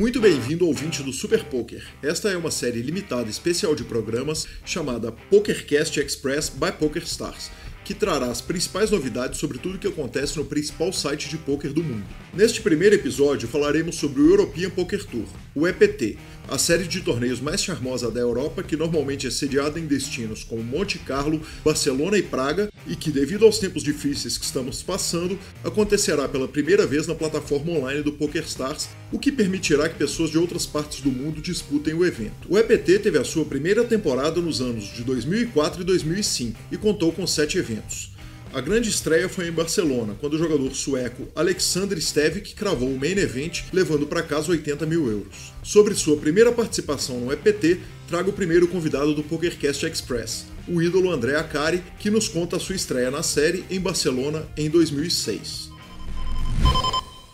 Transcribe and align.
Muito 0.00 0.18
bem-vindo 0.18 0.66
ouvinte 0.66 1.02
do 1.02 1.12
Super 1.12 1.44
Poker. 1.44 1.86
Esta 2.02 2.30
é 2.30 2.36
uma 2.38 2.50
série 2.50 2.80
limitada 2.80 3.28
especial 3.28 3.74
de 3.74 3.84
programas 3.84 4.48
chamada 4.64 5.12
PokerCast 5.12 6.00
Express 6.00 6.48
by 6.48 6.72
PokerStars, 6.72 7.50
que 7.84 7.92
trará 7.92 8.28
as 8.28 8.40
principais 8.40 8.90
novidades 8.90 9.38
sobre 9.38 9.58
tudo 9.58 9.74
o 9.74 9.78
que 9.78 9.86
acontece 9.86 10.38
no 10.38 10.46
principal 10.46 10.90
site 10.90 11.28
de 11.28 11.36
poker 11.36 11.74
do 11.74 11.82
mundo. 11.82 12.06
Neste 12.32 12.62
primeiro 12.62 12.94
episódio 12.94 13.46
falaremos 13.46 13.96
sobre 13.96 14.22
o 14.22 14.30
European 14.30 14.70
Poker 14.70 15.04
Tour, 15.04 15.26
o 15.54 15.68
EPT, 15.68 16.16
a 16.50 16.58
série 16.58 16.88
de 16.88 17.00
torneios 17.00 17.40
mais 17.40 17.62
charmosa 17.62 18.10
da 18.10 18.18
Europa, 18.18 18.64
que 18.64 18.76
normalmente 18.76 19.24
é 19.24 19.30
sediada 19.30 19.78
em 19.78 19.86
destinos 19.86 20.42
como 20.42 20.64
Monte 20.64 20.98
Carlo, 20.98 21.40
Barcelona 21.64 22.18
e 22.18 22.22
Praga, 22.24 22.72
e 22.88 22.96
que, 22.96 23.12
devido 23.12 23.44
aos 23.44 23.60
tempos 23.60 23.84
difíceis 23.84 24.36
que 24.36 24.44
estamos 24.44 24.82
passando, 24.82 25.38
acontecerá 25.62 26.28
pela 26.28 26.48
primeira 26.48 26.84
vez 26.84 27.06
na 27.06 27.14
plataforma 27.14 27.70
online 27.70 28.02
do 28.02 28.12
PokerStars, 28.12 28.88
o 29.12 29.18
que 29.18 29.30
permitirá 29.30 29.88
que 29.88 29.94
pessoas 29.94 30.30
de 30.30 30.38
outras 30.38 30.66
partes 30.66 31.00
do 31.00 31.10
mundo 31.10 31.40
disputem 31.40 31.94
o 31.94 32.04
evento. 32.04 32.48
O 32.48 32.58
EPT 32.58 32.98
teve 32.98 33.18
a 33.18 33.24
sua 33.24 33.44
primeira 33.44 33.84
temporada 33.84 34.40
nos 34.40 34.60
anos 34.60 34.92
de 34.92 35.04
2004 35.04 35.82
e 35.82 35.84
2005 35.84 36.58
e 36.72 36.76
contou 36.76 37.12
com 37.12 37.24
sete 37.28 37.58
eventos. 37.58 38.10
A 38.52 38.60
grande 38.60 38.88
estreia 38.88 39.28
foi 39.28 39.46
em 39.46 39.52
Barcelona, 39.52 40.16
quando 40.20 40.34
o 40.34 40.38
jogador 40.38 40.74
sueco 40.74 41.28
Alexander 41.36 42.00
Stevik 42.00 42.52
cravou 42.56 42.88
o 42.88 42.98
main 42.98 43.12
event, 43.12 43.62
levando 43.72 44.08
para 44.08 44.24
casa 44.24 44.50
80 44.50 44.84
mil 44.86 45.08
euros. 45.08 45.52
Sobre 45.62 45.94
sua 45.94 46.16
primeira 46.16 46.50
participação 46.50 47.20
no 47.20 47.32
EPT, 47.32 47.78
trago 48.08 48.30
o 48.30 48.32
primeiro 48.32 48.66
convidado 48.66 49.14
do 49.14 49.22
PokerCast 49.22 49.86
Express, 49.86 50.46
o 50.66 50.82
ídolo 50.82 51.12
André 51.12 51.36
Acari, 51.36 51.80
que 52.00 52.10
nos 52.10 52.26
conta 52.26 52.56
a 52.56 52.60
sua 52.60 52.74
estreia 52.74 53.08
na 53.08 53.22
série 53.22 53.64
em 53.70 53.78
Barcelona 53.78 54.44
em 54.56 54.68
2006. 54.68 55.70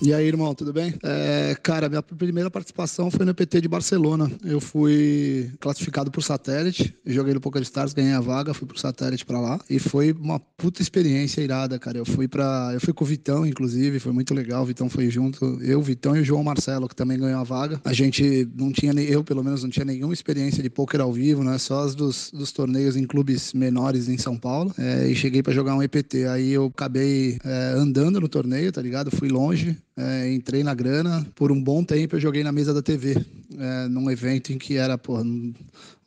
E 0.01 0.13
aí, 0.13 0.27
irmão, 0.27 0.55
tudo 0.55 0.75
bem? 0.75 0.95
É, 1.03 1.57
cara, 1.63 1.89
minha 1.89 2.03
primeira 2.03 2.51
participação 2.51 3.11
foi 3.11 3.25
no 3.25 3.35
PT 3.35 3.63
de 3.63 3.69
Barcelona. 3.69 4.31
Eu 4.45 4.61
fui 4.61 5.51
classificado 5.59 6.11
por 6.11 6.23
satélite, 6.23 6.95
joguei 7.05 7.33
no 7.33 7.41
PokerStars, 7.41 7.95
ganhei 7.95 8.13
a 8.13 8.21
vaga, 8.21 8.53
fui 8.53 8.69
pro 8.69 8.79
satélite 8.79 9.25
para 9.25 9.41
lá 9.41 9.59
e 9.71 9.79
foi 9.79 10.13
uma 10.13 10.39
puta 10.39 10.83
experiência 10.83 11.41
irada, 11.41 11.79
cara. 11.79 11.97
Eu 11.97 12.05
fui 12.05 12.29
para, 12.29 12.73
eu 12.75 12.81
fui 12.81 12.93
com 12.93 13.05
o 13.05 13.07
Vitão, 13.07 13.47
inclusive, 13.47 13.99
foi 13.99 14.13
muito 14.13 14.35
legal. 14.35 14.63
O 14.63 14.67
Vitão 14.67 14.91
foi 14.91 15.09
junto, 15.09 15.59
eu, 15.63 15.81
Vitão 15.81 16.15
e 16.15 16.21
o 16.21 16.25
João 16.25 16.45
Marcelo, 16.45 16.89
que 16.89 16.95
também 16.95 17.19
ganhou 17.19 17.41
a 17.41 17.45
vaga. 17.45 17.81
A 17.83 17.95
gente 17.95 18.47
não 18.55 18.71
tinha 18.71 18.93
nem 18.93 19.07
eu, 19.07 19.25
pelo 19.25 19.43
menos, 19.43 19.63
não 19.63 19.71
tinha 19.71 19.85
nenhuma 19.85 20.13
experiência 20.13 20.63
de 20.63 20.69
poker 20.69 21.01
ao 21.01 21.13
vivo, 21.13 21.43
né? 21.43 21.57
Só 21.57 21.81
as 21.81 21.95
dos, 21.95 22.31
dos 22.33 22.53
torneios 22.53 22.97
em 22.97 23.07
clubes 23.07 23.55
menores 23.55 24.09
em 24.09 24.19
São 24.19 24.37
Paulo. 24.37 24.75
É, 24.79 25.09
e 25.09 25.17
cheguei 25.17 25.43
para 25.43 25.55
jogar 25.55 25.75
um 25.75 25.83
EPT. 25.83 26.27
Aí 26.27 26.53
eu 26.53 26.67
acabei 26.67 27.39
é, 27.43 27.73
andando 27.75 28.21
no 28.21 28.29
torneio, 28.29 28.71
tá 28.71 28.83
ligado? 28.83 29.11
Fui 29.11 29.29
longe 29.29 29.77
é, 29.97 30.33
entrei 30.33 30.63
na 30.63 30.75
grana. 30.75 31.27
Por 31.35 31.51
um 31.51 31.63
bom 31.63 31.83
tempo 31.83 32.17
eu 32.17 32.21
joguei 32.21 32.45
na 32.45 32.53
mesa 32.53 32.75
da 32.75 32.83
TV, 32.83 33.17
é, 33.59 33.89
num 33.89 34.11
evento 34.11 34.53
em 34.53 34.59
que 34.59 34.77
era 34.77 35.01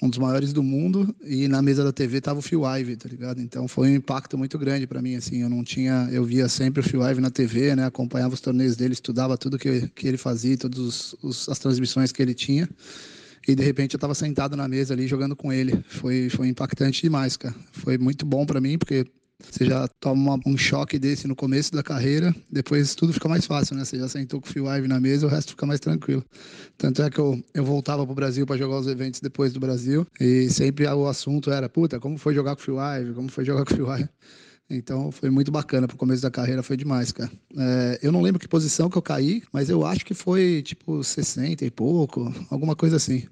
um 0.02 0.10
dos 0.10 0.20
maiores 0.20 0.54
do 0.54 0.62
mundo 0.62 1.14
e 1.24 1.48
na 1.48 1.62
mesa 1.62 1.84
da 1.84 1.92
TV 1.92 2.22
tava 2.22 2.40
o 2.40 2.42
Phil 2.42 2.64
Ivey, 2.64 2.96
tá 2.96 3.10
ligado? 3.10 3.42
Então 3.42 3.68
foi 3.68 3.90
um 3.90 3.96
impacto 3.96 4.38
muito 4.38 4.58
grande 4.60 4.86
para 4.86 5.02
mim, 5.02 5.16
assim. 5.16 5.42
Eu 5.42 5.50
não 5.50 5.64
tinha, 5.64 6.08
eu 6.12 6.24
via 6.24 6.48
sempre 6.48 6.82
o 6.82 6.84
Phil 6.84 7.02
Ivey 7.02 7.22
na 7.22 7.32
TV, 7.32 7.76
né? 7.76 7.86
Acompanhava 7.86 8.34
os 8.34 8.42
torneios 8.42 8.76
dele, 8.76 8.94
estudava 8.94 9.38
tudo 9.38 9.58
que, 9.58 9.88
que 9.90 10.08
ele 10.08 10.18
fazia, 10.18 10.56
todas 10.56 11.16
as 11.50 11.58
transmissões 11.58 12.12
que 12.12 12.22
ele 12.22 12.34
tinha. 12.34 12.70
E 13.48 13.56
de 13.56 13.64
repente 13.64 13.96
eu 13.96 13.98
estava 13.98 14.14
sentado 14.14 14.56
na 14.56 14.68
mesa 14.68 14.94
ali 14.94 15.08
jogando 15.08 15.36
com 15.36 15.52
ele. 15.52 15.84
Foi, 15.88 16.30
foi 16.30 16.48
impactante 16.48 17.02
demais, 17.02 17.36
cara. 17.36 17.56
Foi 17.72 17.98
muito 17.98 18.26
bom 18.26 18.46
para 18.46 18.62
mim, 18.62 18.78
porque 18.78 19.06
você 19.42 19.66
já 19.66 19.88
toma 20.00 20.40
um 20.46 20.58
choque 20.58 21.00
desse 21.00 21.28
no 21.28 21.36
começo 21.36 21.72
da 21.72 21.82
carreira, 21.82 22.36
depois 22.52 22.94
tudo 22.94 23.14
fica 23.14 23.30
mais 23.30 23.46
fácil, 23.46 23.76
né? 23.76 23.86
Você 23.86 23.98
já 23.98 24.08
sentou 24.08 24.42
com 24.42 24.48
o 24.48 24.52
Phil 24.52 24.66
Ive 24.66 24.88
na 24.88 25.00
mesa, 25.00 25.26
o 25.26 25.30
resto 25.30 25.52
fica 25.52 25.66
mais 25.66 25.80
tranquilo. 25.80 26.24
Tanto 26.78 27.02
é 27.02 27.10
que 27.10 27.20
eu, 27.20 27.42
eu 27.54 27.64
voltava 27.64 28.06
pro 28.06 28.14
Brasil 28.14 28.46
para 28.46 28.58
jogar 28.58 28.78
os 28.78 28.88
eventos 28.88 29.22
depois 29.22 29.54
do 29.54 29.60
Brasil, 29.60 30.06
e 30.20 30.50
sempre 30.50 30.86
o 30.88 31.08
assunto 31.08 31.52
era, 31.52 31.70
puta, 31.70 32.00
como 32.00 32.18
foi 32.18 32.34
jogar 32.34 32.56
com 32.56 32.62
o 32.62 32.66
Phil 32.66 32.78
Ive? 32.80 33.14
Como 33.14 33.30
foi 33.30 33.46
jogar 33.46 33.66
com 33.66 33.74
o 33.74 33.76
Phil 33.76 33.88
Ive? 33.88 34.10
Então 34.70 35.12
foi 35.12 35.32
muito 35.32 35.52
bacana 35.52 35.88
pro 35.88 35.98
começo 35.98 36.22
da 36.22 36.30
carreira, 36.30 36.62
foi 36.62 36.78
demais, 36.78 37.12
cara. 37.12 37.32
É, 37.58 38.00
eu 38.04 38.12
não 38.12 38.22
lembro 38.22 38.40
que 38.40 38.48
posição 38.48 38.90
que 38.90 38.98
eu 38.98 39.02
caí, 39.02 39.42
mas 39.52 39.70
eu 39.70 39.84
acho 39.84 40.06
que 40.06 40.14
foi 40.14 40.62
tipo 40.62 41.04
60 41.04 41.66
e 41.66 41.72
pouco, 41.72 42.32
alguma 42.52 42.76
coisa 42.76 42.98
assim. 42.98 43.24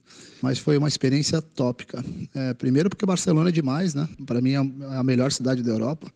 Mas 0.42 0.58
foi 0.58 0.78
uma 0.78 0.88
experiência 0.88 1.42
cara. 1.42 2.06
É, 2.34 2.54
primeiro 2.56 2.90
porque 2.90 3.06
Barcelona 3.06 3.50
é 3.50 3.52
demais, 3.52 3.94
né? 3.94 4.10
Para 4.26 4.42
mim 4.42 4.54
é 4.54 4.58
a 4.98 5.04
melhor 5.04 5.32
cidade 5.32 5.62
da 5.62 5.72
Europa. 5.72 6.12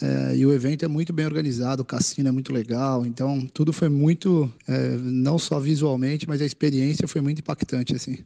É, 0.00 0.36
e 0.36 0.46
o 0.46 0.52
evento 0.52 0.84
é 0.84 0.88
muito 0.88 1.12
bem 1.12 1.26
organizado, 1.26 1.82
o 1.82 1.84
cassino 1.84 2.28
é 2.28 2.32
muito 2.32 2.52
legal, 2.52 3.04
então 3.04 3.44
tudo 3.52 3.72
foi 3.72 3.88
muito, 3.88 4.52
é, 4.66 4.96
não 4.96 5.40
só 5.40 5.58
visualmente, 5.58 6.28
mas 6.28 6.40
a 6.40 6.46
experiência 6.46 7.08
foi 7.08 7.20
muito 7.20 7.40
impactante, 7.40 7.96
assim. 7.96 8.18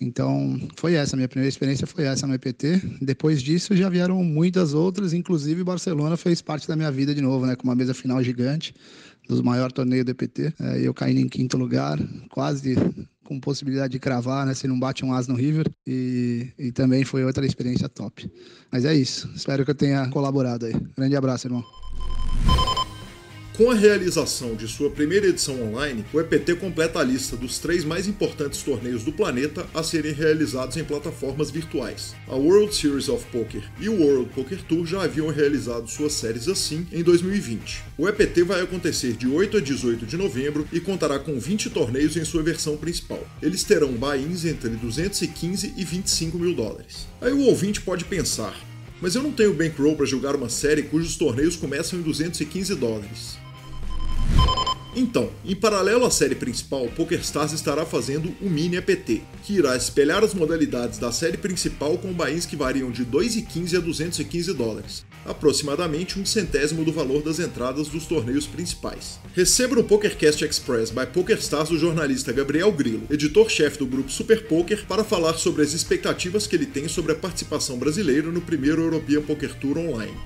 Então, 0.00 0.58
foi 0.76 0.94
essa, 0.94 1.16
minha 1.16 1.28
primeira 1.28 1.48
experiência 1.48 1.86
foi 1.86 2.04
essa 2.04 2.26
no 2.26 2.34
EPT. 2.34 2.80
Depois 3.00 3.42
disso, 3.42 3.74
já 3.76 3.88
vieram 3.88 4.22
muitas 4.22 4.74
outras, 4.74 5.12
inclusive 5.12 5.64
Barcelona 5.64 6.16
fez 6.16 6.40
parte 6.40 6.68
da 6.68 6.76
minha 6.76 6.90
vida 6.90 7.14
de 7.14 7.20
novo, 7.20 7.46
né, 7.46 7.56
com 7.56 7.64
uma 7.64 7.74
mesa 7.74 7.92
final 7.94 8.22
gigante, 8.22 8.74
dos 9.28 9.40
maiores 9.40 9.72
torneios 9.72 10.04
do 10.04 10.10
EPT. 10.10 10.54
É, 10.60 10.80
eu 10.80 10.94
caí 10.94 11.18
em 11.18 11.28
quinto 11.28 11.56
lugar, 11.56 11.98
quase 12.30 12.76
com 13.24 13.38
possibilidade 13.38 13.92
de 13.92 13.98
cravar, 13.98 14.46
né, 14.46 14.54
se 14.54 14.66
não 14.66 14.78
bate 14.78 15.04
um 15.04 15.12
as 15.12 15.28
no 15.28 15.34
River, 15.34 15.70
e, 15.86 16.48
e 16.58 16.72
também 16.72 17.04
foi 17.04 17.24
outra 17.24 17.44
experiência 17.44 17.88
top. 17.88 18.30
Mas 18.72 18.84
é 18.84 18.94
isso, 18.94 19.30
espero 19.34 19.64
que 19.64 19.70
eu 19.70 19.74
tenha 19.74 20.08
colaborado 20.08 20.64
aí. 20.64 20.74
Grande 20.96 21.14
abraço, 21.14 21.46
irmão. 21.46 21.62
Com 23.58 23.72
a 23.72 23.74
realização 23.74 24.54
de 24.54 24.68
sua 24.68 24.88
primeira 24.88 25.26
edição 25.26 25.60
online, 25.60 26.04
o 26.12 26.20
EPT 26.20 26.54
completa 26.54 27.00
a 27.00 27.02
lista 27.02 27.36
dos 27.36 27.58
três 27.58 27.84
mais 27.84 28.06
importantes 28.06 28.62
torneios 28.62 29.02
do 29.02 29.10
planeta 29.10 29.66
a 29.74 29.82
serem 29.82 30.12
realizados 30.12 30.76
em 30.76 30.84
plataformas 30.84 31.50
virtuais. 31.50 32.14
A 32.28 32.36
World 32.36 32.72
Series 32.72 33.08
of 33.08 33.26
Poker 33.32 33.68
e 33.80 33.88
o 33.88 34.00
World 34.00 34.30
Poker 34.32 34.62
Tour 34.62 34.86
já 34.86 35.02
haviam 35.02 35.26
realizado 35.26 35.90
suas 35.90 36.12
séries 36.12 36.46
assim 36.46 36.86
em 36.92 37.02
2020. 37.02 37.82
O 37.98 38.08
EPT 38.08 38.44
vai 38.44 38.60
acontecer 38.60 39.14
de 39.14 39.26
8 39.26 39.56
a 39.56 39.60
18 39.60 40.06
de 40.06 40.16
novembro 40.16 40.64
e 40.72 40.78
contará 40.78 41.18
com 41.18 41.36
20 41.36 41.70
torneios 41.70 42.16
em 42.16 42.24
sua 42.24 42.44
versão 42.44 42.76
principal. 42.76 43.26
Eles 43.42 43.64
terão 43.64 43.90
buy-ins 43.90 44.44
entre 44.44 44.70
215 44.70 45.74
e 45.76 45.84
25 45.84 46.38
mil 46.38 46.54
dólares. 46.54 47.08
Aí 47.20 47.32
o 47.32 47.40
ouvinte 47.40 47.80
pode 47.80 48.04
pensar, 48.04 48.56
mas 49.02 49.16
eu 49.16 49.22
não 49.24 49.32
tenho 49.32 49.52
bankroll 49.52 49.96
para 49.96 50.06
jogar 50.06 50.36
uma 50.36 50.48
série 50.48 50.84
cujos 50.84 51.16
torneios 51.16 51.56
começam 51.56 51.98
em 51.98 52.02
215 52.02 52.72
dólares. 52.76 53.47
Então, 54.98 55.30
em 55.44 55.54
paralelo 55.54 56.04
à 56.04 56.10
série 56.10 56.34
principal, 56.34 56.88
PokerStars 56.88 57.52
estará 57.52 57.86
fazendo 57.86 58.34
o 58.40 58.50
Mini 58.50 58.78
APT, 58.78 59.22
que 59.44 59.52
irá 59.52 59.76
espelhar 59.76 60.24
as 60.24 60.34
modalidades 60.34 60.98
da 60.98 61.12
série 61.12 61.36
principal 61.36 61.96
com 61.98 62.12
bains 62.12 62.44
que 62.44 62.56
variam 62.56 62.90
de 62.90 63.06
2,15 63.06 63.76
a 63.76 63.80
215 63.80 64.52
dólares, 64.54 65.06
aproximadamente 65.24 66.18
um 66.18 66.26
centésimo 66.26 66.84
do 66.84 66.90
valor 66.90 67.22
das 67.22 67.38
entradas 67.38 67.86
dos 67.86 68.06
torneios 68.06 68.48
principais. 68.48 69.20
Receba 69.36 69.76
no 69.76 69.84
PokerCast 69.84 70.44
Express 70.44 70.90
by 70.90 71.06
PokerStars 71.06 71.70
o 71.70 71.78
jornalista 71.78 72.32
Gabriel 72.32 72.72
Grillo, 72.72 73.06
editor-chefe 73.08 73.78
do 73.78 73.86
grupo 73.86 74.10
Super 74.10 74.48
Poker, 74.48 74.84
para 74.84 75.04
falar 75.04 75.34
sobre 75.34 75.62
as 75.62 75.74
expectativas 75.74 76.44
que 76.44 76.56
ele 76.56 76.66
tem 76.66 76.88
sobre 76.88 77.12
a 77.12 77.14
participação 77.14 77.78
brasileira 77.78 78.32
no 78.32 78.40
primeiro 78.40 78.82
European 78.82 79.22
Poker 79.22 79.54
Tour 79.60 79.78
online. 79.78 80.16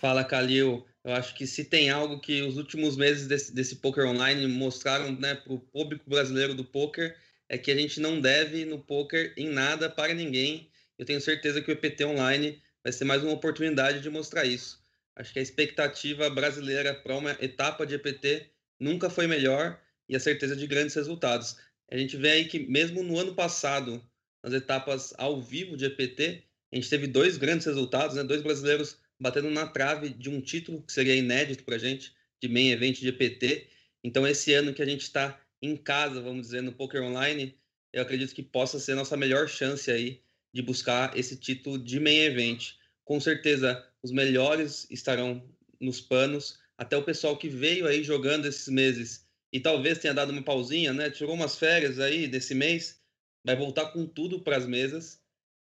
Fala, 0.00 0.24
Calil. 0.24 0.84
Eu 1.06 1.12
acho 1.12 1.36
que 1.36 1.46
se 1.46 1.64
tem 1.64 1.88
algo 1.88 2.18
que 2.18 2.42
os 2.42 2.56
últimos 2.56 2.96
meses 2.96 3.28
desse, 3.28 3.54
desse 3.54 3.76
poker 3.76 4.06
online 4.06 4.44
mostraram 4.48 5.12
né, 5.12 5.36
para 5.36 5.52
o 5.52 5.60
público 5.60 6.10
brasileiro 6.10 6.52
do 6.52 6.64
poker 6.64 7.16
é 7.48 7.56
que 7.56 7.70
a 7.70 7.76
gente 7.76 8.00
não 8.00 8.20
deve 8.20 8.64
no 8.64 8.80
poker 8.80 9.32
em 9.36 9.48
nada 9.48 9.88
para 9.88 10.12
ninguém. 10.12 10.68
Eu 10.98 11.06
tenho 11.06 11.20
certeza 11.20 11.62
que 11.62 11.70
o 11.70 11.74
EPT 11.74 12.06
online 12.06 12.60
vai 12.82 12.92
ser 12.92 13.04
mais 13.04 13.22
uma 13.22 13.34
oportunidade 13.34 14.00
de 14.00 14.10
mostrar 14.10 14.46
isso. 14.46 14.84
Acho 15.14 15.32
que 15.32 15.38
a 15.38 15.42
expectativa 15.42 16.28
brasileira 16.28 16.92
para 16.92 17.16
uma 17.16 17.36
etapa 17.40 17.86
de 17.86 17.94
EPT 17.94 18.50
nunca 18.80 19.08
foi 19.08 19.28
melhor 19.28 19.80
e 20.08 20.16
a 20.16 20.20
certeza 20.20 20.56
de 20.56 20.66
grandes 20.66 20.96
resultados. 20.96 21.56
A 21.88 21.96
gente 21.96 22.16
vê 22.16 22.30
aí 22.30 22.46
que 22.46 22.58
mesmo 22.58 23.04
no 23.04 23.16
ano 23.16 23.32
passado, 23.32 24.04
nas 24.42 24.52
etapas 24.52 25.14
ao 25.18 25.40
vivo 25.40 25.76
de 25.76 25.84
EPT, 25.84 26.42
a 26.72 26.74
gente 26.74 26.90
teve 26.90 27.06
dois 27.06 27.36
grandes 27.36 27.64
resultados, 27.64 28.16
né? 28.16 28.24
dois 28.24 28.42
brasileiros 28.42 28.98
batendo 29.18 29.50
na 29.50 29.66
trave 29.66 30.10
de 30.10 30.28
um 30.28 30.40
título 30.40 30.82
que 30.82 30.92
seria 30.92 31.14
inédito 31.14 31.64
para 31.64 31.76
a 31.76 31.78
gente, 31.78 32.14
de 32.40 32.48
main 32.48 32.70
event 32.70 32.98
de 32.98 33.08
EPT. 33.08 33.68
Então, 34.04 34.26
esse 34.26 34.52
ano 34.52 34.74
que 34.74 34.82
a 34.82 34.86
gente 34.86 35.02
está 35.02 35.40
em 35.60 35.76
casa, 35.76 36.20
vamos 36.20 36.46
dizer, 36.46 36.62
no 36.62 36.72
Poker 36.72 37.02
Online, 37.02 37.56
eu 37.92 38.02
acredito 38.02 38.34
que 38.34 38.42
possa 38.42 38.78
ser 38.78 38.94
nossa 38.94 39.16
melhor 39.16 39.48
chance 39.48 39.90
aí 39.90 40.22
de 40.52 40.62
buscar 40.62 41.16
esse 41.16 41.36
título 41.36 41.78
de 41.78 41.98
main 41.98 42.20
event. 42.20 42.72
Com 43.04 43.18
certeza, 43.20 43.84
os 44.02 44.10
melhores 44.10 44.86
estarão 44.90 45.48
nos 45.80 46.00
panos. 46.00 46.58
Até 46.78 46.96
o 46.96 47.02
pessoal 47.02 47.36
que 47.36 47.48
veio 47.48 47.86
aí 47.86 48.02
jogando 48.02 48.46
esses 48.46 48.68
meses 48.68 49.26
e 49.52 49.60
talvez 49.60 49.98
tenha 49.98 50.12
dado 50.12 50.30
uma 50.30 50.42
pausinha, 50.42 50.92
né? 50.92 51.10
Tirou 51.10 51.34
umas 51.34 51.58
férias 51.58 51.98
aí 51.98 52.28
desse 52.28 52.54
mês, 52.54 53.00
vai 53.44 53.56
voltar 53.56 53.86
com 53.86 54.06
tudo 54.06 54.40
para 54.40 54.56
as 54.56 54.66
mesas. 54.66 55.22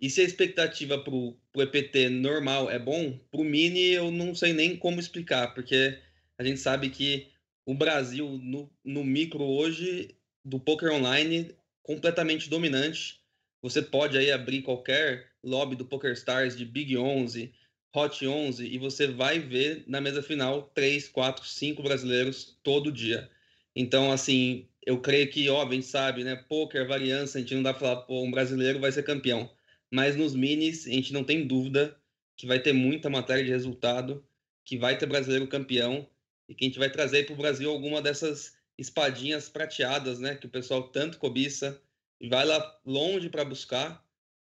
E 0.03 0.09
se 0.09 0.19
a 0.19 0.25
expectativa 0.25 1.01
para 1.01 1.13
o 1.13 1.37
EPT 1.55 2.09
normal 2.09 2.69
é 2.69 2.77
bom, 2.77 3.17
para 3.31 3.39
o 3.39 3.45
Mini 3.45 3.91
eu 3.91 4.11
não 4.11 4.35
sei 4.35 4.51
nem 4.51 4.75
como 4.75 4.99
explicar, 4.99 5.53
porque 5.53 5.97
a 6.37 6.43
gente 6.43 6.59
sabe 6.59 6.89
que 6.89 7.29
o 7.65 7.73
Brasil 7.73 8.37
no, 8.43 8.69
no 8.83 9.01
micro 9.01 9.41
hoje 9.45 10.13
do 10.43 10.59
poker 10.59 10.91
online 10.91 11.55
completamente 11.81 12.49
dominante. 12.49 13.21
Você 13.61 13.81
pode 13.81 14.17
aí 14.17 14.29
abrir 14.29 14.61
qualquer 14.61 15.31
lobby 15.41 15.77
do 15.77 15.85
PokerStars 15.85 16.57
de 16.57 16.65
Big 16.65 16.97
11, 16.97 17.53
Hot 17.95 18.27
11 18.27 18.67
e 18.67 18.77
você 18.77 19.07
vai 19.07 19.39
ver 19.39 19.85
na 19.87 20.01
mesa 20.01 20.21
final 20.21 20.63
três, 20.75 21.07
quatro, 21.07 21.45
cinco 21.45 21.81
brasileiros 21.81 22.59
todo 22.61 22.91
dia. 22.91 23.29
Então, 23.73 24.11
assim, 24.11 24.67
eu 24.85 24.99
creio 24.99 25.29
que, 25.29 25.47
óbvio, 25.47 25.77
a 25.77 25.81
gente 25.81 25.87
sabe, 25.87 26.25
né? 26.25 26.35
Poker, 26.35 26.85
variância, 26.85 27.37
a 27.37 27.41
gente 27.41 27.55
não 27.55 27.63
dá 27.63 27.73
pra 27.73 27.87
falar, 27.87 28.01
pô, 28.01 28.21
um 28.21 28.31
brasileiro 28.31 28.81
vai 28.81 28.91
ser 28.91 29.03
campeão. 29.03 29.49
Mas 29.93 30.15
nos 30.15 30.33
minis, 30.33 30.87
a 30.87 30.89
gente 30.89 31.13
não 31.13 31.23
tem 31.23 31.45
dúvida 31.45 31.95
que 32.35 32.47
vai 32.47 32.59
ter 32.59 32.73
muita 32.73 33.11
matéria 33.11 33.43
de 33.43 33.51
resultado, 33.51 34.25
que 34.65 34.75
vai 34.75 34.97
ter 34.97 35.05
brasileiro 35.05 35.47
campeão 35.47 36.09
e 36.49 36.55
que 36.55 36.65
a 36.65 36.67
gente 36.67 36.79
vai 36.79 36.89
trazer 36.89 37.27
para 37.27 37.35
o 37.35 37.37
Brasil 37.37 37.69
alguma 37.69 38.01
dessas 38.01 38.57
espadinhas 38.75 39.49
prateadas, 39.49 40.19
né? 40.19 40.33
Que 40.33 40.47
o 40.47 40.49
pessoal 40.49 40.89
tanto 40.89 41.19
cobiça 41.19 41.79
e 42.19 42.27
vai 42.27 42.43
lá 42.43 42.79
longe 42.83 43.29
para 43.29 43.45
buscar. 43.45 44.03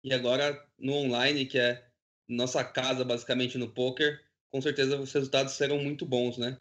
E 0.03 0.13
agora 0.13 0.61
no 0.77 0.91
online, 0.91 1.45
que 1.45 1.57
é 1.57 1.87
nossa 2.27 2.61
casa 2.61 3.05
basicamente 3.05 3.57
no 3.57 3.69
poker, 3.69 4.21
com 4.51 4.61
certeza 4.61 4.99
os 4.99 5.13
resultados 5.13 5.53
serão 5.53 5.81
muito 5.81 6.05
bons, 6.05 6.37
né? 6.37 6.59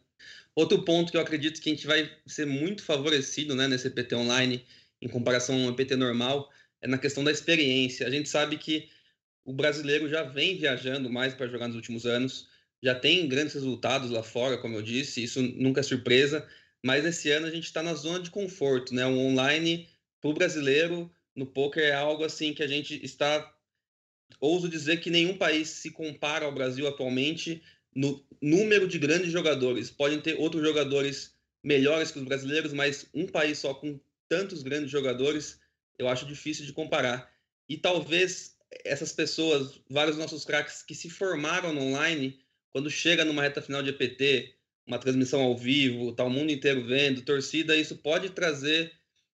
Outro 0.55 0.85
ponto 0.85 1.11
que 1.11 1.17
eu 1.17 1.21
acredito 1.21 1.61
que 1.61 1.69
a 1.69 1.75
gente 1.75 1.87
vai 1.87 2.09
ser 2.29 2.47
muito 2.47 2.85
favorecido, 2.85 3.57
né, 3.57 3.67
nesse 3.67 3.89
EPT 3.89 4.15
online 4.15 4.65
em 5.03 5.09
comparação 5.09 5.65
ao 5.65 5.71
EPT 5.73 5.97
normal, 5.97 6.49
é 6.81 6.89
na 6.89 6.99
questão 6.99 7.25
da 7.25 7.31
experiência. 7.31 8.07
A 8.07 8.11
gente 8.11 8.29
sabe 8.29 8.57
que 8.59 8.89
o 9.45 9.53
brasileiro 9.53 10.09
já 10.09 10.23
vem 10.23 10.59
viajando 10.59 11.11
mais 11.11 11.35
para 11.35 11.49
jogar 11.49 11.69
nos 11.69 11.77
últimos 11.77 12.07
anos, 12.07 12.49
já 12.83 12.95
tem 12.95 13.29
grandes 13.29 13.55
resultados 13.55 14.11
lá 14.11 14.23
fora, 14.23 14.59
como 14.59 14.77
eu 14.77 14.83
disse, 14.83 15.23
isso 15.23 15.43
nunca 15.43 15.81
é 15.81 15.83
surpresa, 15.83 16.47
mas 16.85 17.05
esse 17.05 17.31
ano 17.31 17.47
a 17.47 17.51
gente 17.51 17.65
está 17.65 17.83
na 17.83 17.95
zona 17.95 18.21
de 18.21 18.31
conforto, 18.31 18.95
né? 18.95 19.05
O 19.07 19.19
online 19.19 19.89
para 20.21 20.31
o 20.31 20.35
brasileiro 20.35 21.11
no 21.35 21.47
poker 21.47 21.83
é 21.83 21.95
algo 21.95 22.25
assim 22.25 22.53
que 22.53 22.63
a 22.63 22.67
gente 22.67 23.05
está, 23.05 23.55
ouso 24.41 24.69
dizer 24.69 25.01
que 25.01 25.11
nenhum 25.11 25.37
país 25.37 25.69
se 25.69 25.91
compara 25.91 26.45
ao 26.45 26.53
Brasil 26.55 26.87
atualmente 26.87 27.63
no 27.95 28.25
número 28.41 28.87
de 28.87 28.99
grandes 28.99 29.33
jogadores. 29.33 29.91
Podem 29.91 30.21
ter 30.21 30.35
outros 30.39 30.63
jogadores 30.63 31.35
melhores 31.63 32.11
que 32.11 32.19
os 32.19 32.25
brasileiros, 32.25 32.73
mas 32.73 33.09
um 33.13 33.27
país 33.27 33.59
só 33.59 33.75
com 33.75 33.99
tantos 34.29 34.63
grandes 34.63 34.91
jogadores, 34.91 35.59
eu 35.99 36.09
acho 36.09 36.27
difícil 36.27 36.65
de 36.65 36.73
comparar. 36.73 37.31
E 37.69 37.77
talvez 37.77 38.57
essas 38.85 39.13
pessoas, 39.13 39.81
vários 39.91 40.17
nossos 40.17 40.45
craques 40.45 40.83
que 40.83 40.95
se 40.95 41.11
formaram 41.11 41.73
no 41.73 41.83
online, 41.83 42.39
quando 42.71 42.91
chega 42.91 43.25
numa 43.25 43.43
reta 43.43 43.63
final 43.63 43.83
de 43.83 43.91
EPT, 43.91 44.55
uma 44.87 44.99
transmissão 44.99 45.41
ao 45.43 45.57
vivo, 45.57 46.13
tá 46.13 46.25
o 46.25 46.31
mundo 46.31 46.51
inteiro 46.51 46.85
vendo, 46.87 47.23
torcida, 47.23 47.77
isso 47.77 47.97
pode 47.97 48.31
trazer 48.31 48.93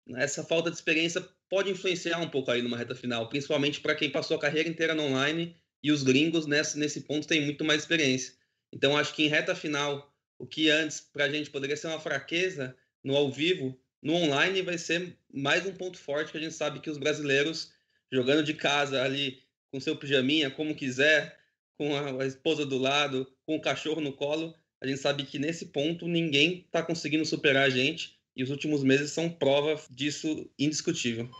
né, 0.06 0.22
essa 0.22 0.44
falta 0.44 0.70
de 0.70 0.76
experiência 0.76 1.26
pode 1.48 1.70
influenciar 1.70 2.18
um 2.18 2.28
pouco 2.28 2.50
aí 2.50 2.62
numa 2.62 2.76
reta 2.76 2.94
final, 2.94 3.28
principalmente 3.28 3.80
para 3.80 3.94
quem 3.94 4.08
passou 4.08 4.36
a 4.36 4.40
carreira 4.40 4.68
inteira 4.68 4.94
no 4.94 5.02
online 5.02 5.56
e 5.82 5.90
os 5.90 6.04
gringos 6.04 6.46
nesse, 6.46 6.78
nesse 6.78 7.00
ponto 7.00 7.26
têm 7.26 7.44
muito 7.44 7.64
mais 7.64 7.80
experiência. 7.80 8.34
Então 8.72 8.96
acho 8.96 9.12
que 9.14 9.24
em 9.24 9.28
reta 9.28 9.54
final, 9.54 10.14
o 10.38 10.46
que 10.46 10.70
antes 10.70 11.00
para 11.00 11.24
a 11.24 11.28
gente 11.28 11.50
poderia 11.50 11.76
ser 11.76 11.88
uma 11.88 11.98
fraqueza 11.98 12.76
no 13.02 13.16
ao 13.16 13.30
vivo, 13.30 13.76
no 14.02 14.14
online 14.14 14.62
vai 14.62 14.78
ser 14.78 15.16
mais 15.32 15.66
um 15.66 15.72
ponto 15.72 15.98
forte 15.98 16.32
que 16.32 16.38
a 16.38 16.40
gente 16.40 16.54
sabe 16.54 16.80
que 16.80 16.90
os 16.90 16.98
brasileiros 16.98 17.72
jogando 18.10 18.42
de 18.42 18.54
casa 18.54 19.02
ali 19.02 19.38
com 19.70 19.80
seu 19.80 19.94
pijaminha, 19.94 20.50
como 20.50 20.74
quiser, 20.74 21.38
com 21.78 21.96
a, 21.96 22.26
esposa 22.26 22.66
do 22.66 22.76
lado, 22.76 23.26
com 23.46 23.56
o 23.56 23.60
cachorro 23.60 24.00
no 24.00 24.12
colo, 24.12 24.54
a 24.80 24.86
gente 24.86 25.00
sabe 25.00 25.24
que 25.24 25.38
nesse 25.38 25.66
ponto 25.66 26.08
ninguém 26.08 26.64
está 26.66 26.82
conseguindo 26.82 27.24
superar 27.24 27.66
a 27.66 27.70
gente 27.70 28.18
e 28.34 28.42
os 28.42 28.50
últimos 28.50 28.82
meses 28.82 29.12
são 29.12 29.28
prova 29.28 29.80
disso 29.90 30.48
indiscutível. 30.58 31.30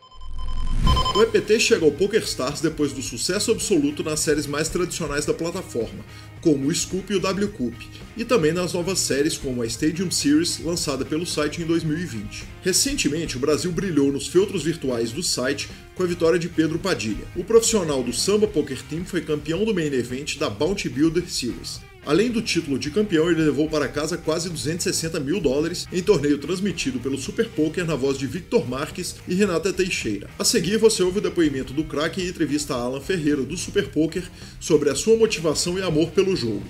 O 1.17 1.23
EPT 1.23 1.59
chega 1.59 1.85
ao 1.85 1.91
PokerStars 1.91 2.61
depois 2.61 2.93
do 2.93 3.03
sucesso 3.03 3.51
absoluto 3.51 4.05
nas 4.05 4.21
séries 4.21 4.47
mais 4.47 4.69
tradicionais 4.69 5.27
da 5.27 5.35
plataforma, 5.35 6.05
como 6.41 6.69
o 6.69 6.75
Scoop 6.75 7.13
e 7.13 7.17
o 7.17 7.19
WCoop, 7.19 7.77
e 8.17 8.25
também 8.25 8.53
nas 8.53 8.73
novas 8.73 8.99
séries 8.99 9.37
como 9.37 9.63
a 9.63 9.67
Stadium 9.67 10.11
Series, 10.11 10.61
lançada 10.61 11.05
pelo 11.05 11.27
site 11.27 11.63
em 11.63 11.67
2020. 11.67 12.45
Recentemente, 12.63 13.37
o 13.37 13.41
Brasil 13.41 13.71
brilhou 13.73 14.11
nos 14.13 14.27
feltros 14.29 14.63
virtuais 14.63 15.13
do 15.13 15.23
site 15.23 15.69
com 15.95 16.03
a 16.03 16.07
vitória 16.07 16.39
de 16.39 16.49
Pedro 16.49 16.79
Padilha. 16.79 17.25
O 17.37 17.45
profissional 17.45 18.03
do 18.03 18.13
Samba 18.13 18.47
Poker 18.47 18.83
Team 18.89 19.05
foi 19.05 19.21
campeão 19.21 19.65
do 19.65 19.75
main 19.75 19.93
event 19.93 20.39
da 20.39 20.49
Bounty 20.49 20.89
Builder 20.89 21.29
Series. 21.29 21.81
Além 22.07 22.31
do 22.31 22.41
título 22.41 22.79
de 22.79 22.91
campeão, 22.91 23.31
ele 23.31 23.43
levou 23.43 23.69
para 23.69 23.87
casa 23.87 24.17
quase 24.17 24.49
260 24.49 25.21
mil 25.21 25.41
dólares 25.41 25.87
em 25.93 26.03
torneio 26.03 26.39
transmitido 26.39 26.99
pelo 26.99 27.19
Super 27.19 27.49
Poker 27.51 27.85
na 27.85 27.95
voz 27.95 28.19
de 28.19 28.27
Victor 28.27 28.69
Marques 28.69 29.21
e 29.29 29.35
Renata 29.35 29.73
Teixeira. 29.73 30.29
A 30.39 30.45
seguir, 30.45 30.79
você 30.79 31.03
ouve 31.03 31.19
o 31.19 31.23
depoimento 31.23 31.75
do 31.75 31.85
craque 31.85 32.23
e 32.23 32.29
entrevista 32.29 32.75
a 32.75 32.81
Alan 32.81 33.01
Ferreira 33.01 33.43
do 33.43 33.57
Super 33.57 33.93
Poker 33.93 34.29
sobre 34.59 34.89
a 34.89 34.95
sua 34.95 35.17
motivação 35.17 35.79
e 35.79 35.83
amor 35.83 36.11
pelo 36.11 36.35
jogo. 36.35 36.65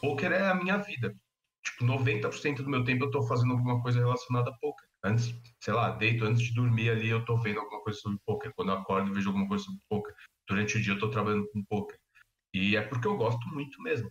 Poker 0.00 0.32
é 0.32 0.48
a 0.48 0.54
minha 0.54 0.78
vida. 0.78 1.14
Tipo, 1.64 1.84
90% 1.84 2.56
do 2.62 2.70
meu 2.70 2.82
tempo 2.82 3.04
eu 3.04 3.10
tô 3.10 3.22
fazendo 3.22 3.52
alguma 3.52 3.80
coisa 3.82 3.98
relacionada 4.00 4.50
a 4.50 4.54
poker. 4.54 4.88
Antes, 5.04 5.32
sei 5.60 5.74
lá, 5.74 5.90
deito 5.90 6.24
antes 6.24 6.42
de 6.42 6.54
dormir 6.54 6.90
ali, 6.90 7.08
eu 7.08 7.24
tô 7.24 7.36
vendo 7.38 7.60
alguma 7.60 7.80
coisa 7.82 7.98
sobre 8.00 8.18
poker. 8.26 8.52
Quando 8.56 8.70
eu 8.70 8.78
acordo, 8.78 9.10
eu 9.10 9.14
vejo 9.14 9.28
alguma 9.28 9.46
coisa 9.46 9.64
sobre 9.64 9.80
poker. 9.88 10.14
Durante 10.48 10.76
o 10.76 10.82
dia 10.82 10.94
eu 10.94 10.98
tô 10.98 11.08
trabalhando 11.08 11.48
com 11.52 11.64
poker. 11.64 11.96
E 12.52 12.76
é 12.76 12.82
porque 12.82 13.06
eu 13.06 13.16
gosto 13.16 13.46
muito 13.48 13.80
mesmo. 13.82 14.10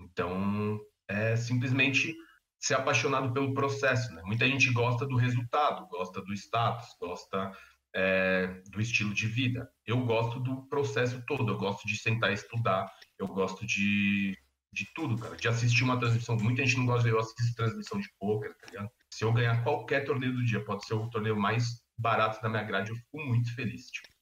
Então, 0.00 0.80
é 1.08 1.36
simplesmente 1.36 2.14
ser 2.58 2.74
apaixonado 2.74 3.32
pelo 3.32 3.52
processo. 3.52 4.12
Né? 4.14 4.22
Muita 4.24 4.46
gente 4.48 4.72
gosta 4.72 5.06
do 5.06 5.16
resultado, 5.16 5.86
gosta 5.88 6.22
do 6.22 6.32
status, 6.32 6.88
gosta 6.98 7.52
é, 7.94 8.46
do 8.70 8.80
estilo 8.80 9.12
de 9.12 9.26
vida. 9.26 9.70
Eu 9.86 10.04
gosto 10.04 10.40
do 10.40 10.66
processo 10.68 11.22
todo, 11.26 11.52
eu 11.52 11.58
gosto 11.58 11.86
de 11.86 11.96
sentar 11.96 12.30
e 12.30 12.34
estudar, 12.34 12.90
eu 13.18 13.28
gosto 13.28 13.66
de, 13.66 14.36
de 14.72 14.86
tudo, 14.94 15.18
cara. 15.18 15.36
De 15.36 15.46
assistir 15.46 15.84
uma 15.84 15.98
transmissão. 15.98 16.36
Muita 16.36 16.64
gente 16.64 16.78
não 16.78 16.86
gosta 16.86 17.04
de 17.04 17.14
eu 17.14 17.20
assistir 17.20 17.54
transmissão 17.54 18.00
de 18.00 18.08
poker, 18.18 18.56
tá 18.56 18.66
ligado? 18.66 18.88
Se 19.12 19.24
eu 19.24 19.32
ganhar 19.32 19.62
qualquer 19.62 20.04
torneio 20.04 20.34
do 20.34 20.44
dia, 20.44 20.64
pode 20.64 20.86
ser 20.86 20.94
o 20.94 21.08
torneio 21.10 21.38
mais 21.38 21.84
barato 21.96 22.42
da 22.42 22.48
minha 22.48 22.64
grade, 22.64 22.90
eu 22.90 22.96
fico 22.96 23.18
muito 23.18 23.54
feliz. 23.54 23.86
Tipo. 23.86 24.13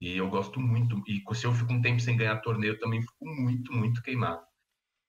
E 0.00 0.16
eu 0.16 0.28
gosto 0.28 0.58
muito. 0.58 1.02
E 1.06 1.22
se 1.34 1.46
eu 1.46 1.52
fico 1.52 1.72
um 1.72 1.82
tempo 1.82 2.00
sem 2.00 2.16
ganhar 2.16 2.36
torneio, 2.38 2.72
eu 2.72 2.78
também 2.78 3.02
fico 3.02 3.26
muito, 3.26 3.72
muito 3.72 4.02
queimado. 4.02 4.40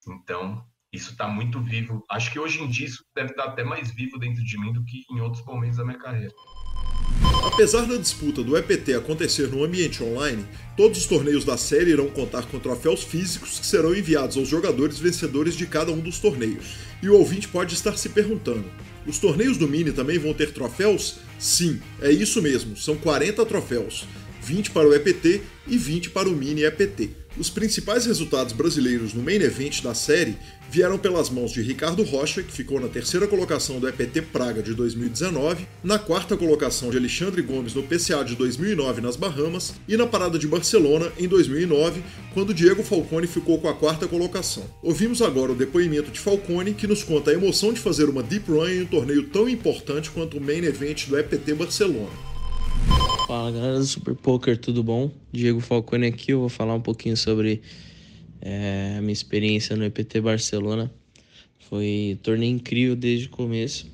Então, 0.08 0.66
isso 0.94 1.12
está 1.12 1.28
muito 1.28 1.62
vivo. 1.62 2.04
Acho 2.10 2.32
que 2.32 2.40
hoje 2.40 2.62
em 2.62 2.68
dia 2.68 2.88
isso 2.88 3.04
deve 3.16 3.32
estar 3.32 3.46
até 3.46 3.64
mais 3.64 3.92
vivo 3.92 4.20
dentro 4.20 4.44
de 4.44 4.60
mim 4.60 4.74
do 4.74 4.84
que 4.84 5.04
em 5.10 5.22
outros 5.22 5.46
momentos 5.46 5.78
da 5.78 5.86
minha 5.86 5.98
carreira. 5.98 6.34
Apesar 7.44 7.88
da 7.88 7.98
disputa 7.98 8.44
do 8.44 8.56
EPT 8.56 8.94
acontecer 8.94 9.48
no 9.48 9.64
ambiente 9.64 10.04
online, 10.04 10.46
todos 10.78 11.00
os 11.00 11.06
torneios 11.06 11.44
da 11.44 11.58
série 11.58 11.92
irão 11.92 12.08
contar 12.10 12.46
com 12.46 12.60
troféus 12.60 13.04
físicos 13.04 13.60
que 13.60 13.66
serão 13.66 13.96
enviados 13.96 14.38
aos 14.38 14.48
jogadores 14.48 15.00
vencedores 15.00 15.56
de 15.56 15.66
cada 15.66 15.92
um 15.92 16.00
dos 16.00 16.20
torneios. 16.20 16.76
E 17.02 17.10
o 17.10 17.18
ouvinte 17.18 17.48
pode 17.48 17.74
estar 17.74 17.98
se 17.98 18.10
perguntando: 18.10 18.66
os 19.08 19.18
torneios 19.18 19.58
do 19.58 19.68
Mini 19.68 19.92
também 19.92 20.20
vão 20.20 20.34
ter 20.34 20.54
troféus? 20.54 21.20
Sim, 21.40 21.82
é 22.00 22.12
isso 22.12 22.42
mesmo, 22.42 22.78
são 22.78 22.96
40 22.96 23.44
troféus. 23.46 24.06
20 24.42 24.72
para 24.72 24.88
o 24.88 24.94
EPT 24.94 25.42
e 25.68 25.78
20 25.78 26.10
para 26.10 26.28
o 26.28 26.34
Mini 26.34 26.64
EPT. 26.64 27.22
Os 27.38 27.50
principais 27.50 28.06
resultados 28.06 28.52
brasileiros 28.52 29.14
no 29.14 29.24
main 29.24 29.36
event 29.36 29.82
da 29.82 29.94
série 29.94 30.36
vieram 30.70 30.98
pelas 30.98 31.30
mãos 31.30 31.52
de 31.52 31.62
Ricardo 31.62 32.04
Rocha, 32.04 32.44
que 32.44 32.52
ficou 32.52 32.78
na 32.80 32.90
terceira 32.90 33.26
colocação 33.26 33.80
do 33.80 33.88
EPT 33.88 34.24
Praga 34.24 34.62
de 34.62 34.74
2019, 34.74 35.66
na 35.82 35.98
quarta 35.98 36.36
colocação 36.36 36.90
de 36.90 36.98
Alexandre 36.98 37.42
Gomes 37.42 37.74
no 37.74 37.84
PCA 37.84 38.24
de 38.26 38.36
2009 38.36 39.00
nas 39.00 39.16
Bahamas 39.16 39.76
e 39.88 39.96
na 39.96 40.06
Parada 40.06 40.38
de 40.38 40.48
Barcelona 40.48 41.10
em 41.18 41.28
2009, 41.28 42.04
quando 42.34 42.54
Diego 42.54 42.84
Falcone 42.84 43.28
ficou 43.28 43.60
com 43.60 43.70
a 43.70 43.74
quarta 43.74 44.10
colocação. 44.10 44.64
Ouvimos 44.84 45.22
agora 45.22 45.54
o 45.54 45.56
depoimento 45.56 46.12
de 46.12 46.20
Falcone, 46.20 46.74
que 46.74 46.88
nos 46.88 47.02
conta 47.02 47.32
a 47.32 47.34
emoção 47.34 47.72
de 47.72 47.80
fazer 47.80 48.10
uma 48.10 48.24
deep 48.24 48.52
run 48.52 48.68
em 48.68 48.82
um 48.82 48.88
torneio 48.88 49.24
tão 49.30 49.48
importante 49.48 50.12
quanto 50.12 50.38
o 50.38 50.42
main 50.42 50.64
event 50.66 51.08
do 51.08 51.18
EPT 51.18 51.54
Barcelona. 51.54 52.31
Fala 53.28 53.52
galera 53.52 53.78
do 53.78 53.86
Super 53.86 54.16
Poker, 54.16 54.58
tudo 54.58 54.84
bom? 54.84 55.12
Diego 55.32 55.60
Falcone 55.60 56.08
aqui, 56.08 56.32
eu 56.32 56.40
vou 56.40 56.50
falar 56.50 56.74
um 56.74 56.82
pouquinho 56.82 57.16
sobre 57.16 57.62
é, 58.42 59.00
minha 59.00 59.14
experiência 59.14 59.76
no 59.76 59.86
EPT 59.86 60.22
Barcelona. 60.22 60.92
Foi 61.70 62.18
um 62.20 62.24
torneio 62.24 62.54
incrível 62.54 62.96
desde 62.96 63.28
o 63.28 63.30
começo. 63.30 63.90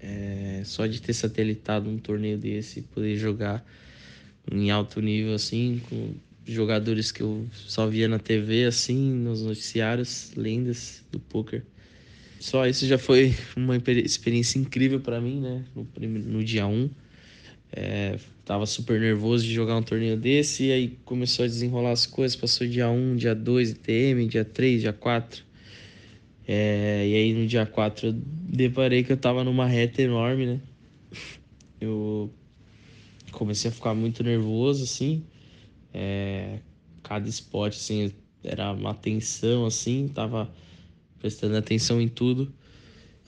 É, 0.00 0.62
só 0.64 0.86
de 0.86 1.02
ter 1.02 1.12
satelitado 1.12 1.90
um 1.90 1.98
torneio 1.98 2.38
desse, 2.38 2.82
poder 2.82 3.16
jogar 3.16 3.64
em 4.50 4.70
alto 4.70 5.00
nível 5.00 5.34
assim, 5.34 5.82
com 5.88 6.14
jogadores 6.46 7.12
que 7.12 7.22
eu 7.22 7.46
só 7.52 7.86
via 7.86 8.08
na 8.08 8.18
TV, 8.18 8.64
assim, 8.64 9.12
nos 9.12 9.42
noticiários, 9.42 10.32
lendas 10.36 11.04
do 11.10 11.18
poker. 11.18 11.62
Só 12.40 12.66
isso 12.66 12.86
já 12.86 12.96
foi 12.96 13.34
uma 13.56 13.76
experiência 13.76 14.58
incrível 14.58 15.00
para 15.00 15.20
mim, 15.20 15.40
né? 15.40 15.64
No, 15.74 15.86
no 16.08 16.44
dia 16.44 16.66
1. 16.66 16.72
Um. 16.72 16.90
É, 17.72 18.18
tava 18.44 18.64
super 18.66 18.98
nervoso 18.98 19.44
de 19.44 19.52
jogar 19.52 19.76
um 19.76 19.82
torneio 19.82 20.16
desse 20.16 20.64
e 20.64 20.72
aí 20.72 20.88
começou 21.04 21.44
a 21.44 21.48
desenrolar 21.48 21.90
as 21.90 22.06
coisas. 22.06 22.36
Passou 22.36 22.66
dia 22.66 22.88
1, 22.88 23.16
dia 23.16 23.34
2 23.34 23.70
ITM, 23.70 24.26
dia 24.26 24.44
3, 24.44 24.80
dia 24.80 24.92
4. 24.92 25.44
É, 26.46 27.06
e 27.06 27.14
aí 27.14 27.34
no 27.34 27.46
dia 27.46 27.66
4 27.66 28.08
eu 28.08 28.12
deparei 28.14 29.04
que 29.04 29.12
eu 29.12 29.16
tava 29.16 29.44
numa 29.44 29.66
reta 29.66 30.00
enorme, 30.00 30.46
né? 30.46 30.60
Eu 31.80 32.32
comecei 33.30 33.70
a 33.70 33.72
ficar 33.72 33.94
muito 33.94 34.24
nervoso, 34.24 34.82
assim. 34.82 35.22
É, 35.94 36.58
cada 37.04 37.28
spot, 37.28 37.72
assim, 37.72 38.12
era 38.42 38.72
uma 38.72 38.94
tensão, 38.94 39.64
assim, 39.64 40.08
tava 40.08 40.52
prestando 41.20 41.56
atenção 41.56 42.00
em 42.00 42.08
tudo. 42.08 42.52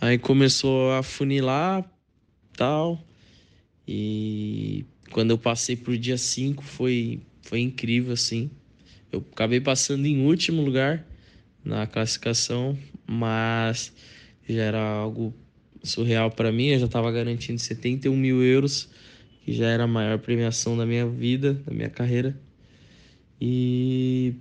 Aí 0.01 0.19
começou 0.19 0.91
a 0.93 1.03
funilar, 1.03 1.89
tal. 2.57 2.99
E 3.93 4.85
quando 5.11 5.33
eu 5.33 5.39
passei 5.39 5.75
pro 5.75 5.99
dia 5.99 6.17
5 6.17 6.63
foi, 6.63 7.21
foi 7.43 7.59
incrível, 7.59 8.13
assim. 8.13 8.49
Eu 9.11 9.19
acabei 9.33 9.61
passando 9.61 10.07
em 10.07 10.25
último 10.25 10.63
lugar 10.63 11.05
na 11.65 11.89
classificação, 11.89 12.79
mas 13.05 13.93
já 14.49 14.63
era 14.63 14.81
algo 14.81 15.35
surreal 15.83 16.31
para 16.31 16.53
mim. 16.53 16.69
Eu 16.69 16.79
já 16.79 16.87
estava 16.87 17.11
garantindo 17.11 17.59
71 17.59 18.17
mil 18.17 18.41
euros, 18.45 18.89
que 19.45 19.53
já 19.53 19.67
era 19.67 19.83
a 19.83 19.89
maior 19.89 20.21
premiação 20.21 20.77
da 20.77 20.87
minha 20.87 21.09
vida, 21.09 21.55
da 21.55 21.75
minha 21.75 21.91
carreira. 21.91 22.41
E, 23.41 24.35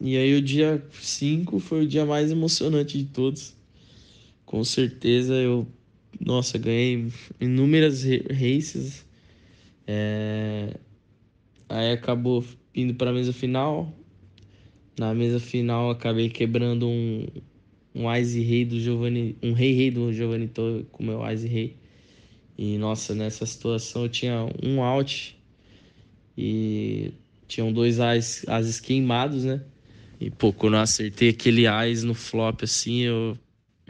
e 0.00 0.16
aí 0.16 0.34
o 0.34 0.42
dia 0.42 0.84
5 1.00 1.60
foi 1.60 1.84
o 1.84 1.86
dia 1.86 2.04
mais 2.04 2.32
emocionante 2.32 2.98
de 2.98 3.04
todos. 3.04 3.54
Com 4.44 4.64
certeza 4.64 5.34
eu, 5.34 5.68
nossa, 6.20 6.58
ganhei 6.58 7.10
inúmeras 7.40 8.04
races. 8.04 9.06
É, 9.86 10.76
aí 11.68 11.92
acabou 11.92 12.44
indo 12.74 12.94
para 12.94 13.10
a 13.10 13.12
mesa 13.12 13.32
final. 13.32 13.92
Na 14.98 15.14
mesa 15.14 15.40
final 15.40 15.90
acabei 15.90 16.28
quebrando 16.28 16.86
um, 16.86 17.26
um 17.94 18.14
Ice 18.16 18.38
Rei 18.40 18.66
do 18.66 18.78
Giovanni, 18.78 19.34
um 19.42 19.54
Rei 19.54 19.72
Rei 19.72 19.90
do 19.90 20.12
Giovanni 20.12 20.46
Torre 20.46 20.84
com 20.92 21.02
meu 21.02 21.26
Ice 21.32 21.48
Rei. 21.48 21.76
E 22.58 22.76
nossa, 22.76 23.14
nessa 23.14 23.46
situação 23.46 24.02
eu 24.02 24.08
tinha 24.10 24.46
um 24.62 24.82
out 24.82 25.34
e 26.36 27.14
tinham 27.48 27.72
dois 27.72 27.98
as, 27.98 28.46
ases 28.46 28.78
queimados, 28.78 29.44
né? 29.44 29.62
E 30.20 30.30
pô, 30.30 30.52
quando 30.52 30.74
eu 30.74 30.80
acertei 30.80 31.30
aquele 31.30 31.66
as 31.66 32.02
no 32.02 32.12
flop 32.12 32.62
assim, 32.62 33.00
eu, 33.00 33.38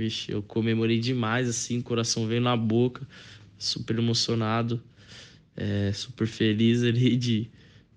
vixe, 0.03 0.33
eu 0.33 0.43
comemorei 0.43 0.99
demais 0.99 1.49
assim, 1.49 1.81
coração 1.81 2.27
veio 2.27 2.41
na 2.41 2.57
boca, 2.57 3.07
super 3.59 3.99
emocionado, 3.99 4.83
é, 5.57 5.93
super 5.93 6.27
feliz 6.27 6.83
ali 6.83 7.15
de, 7.19 7.51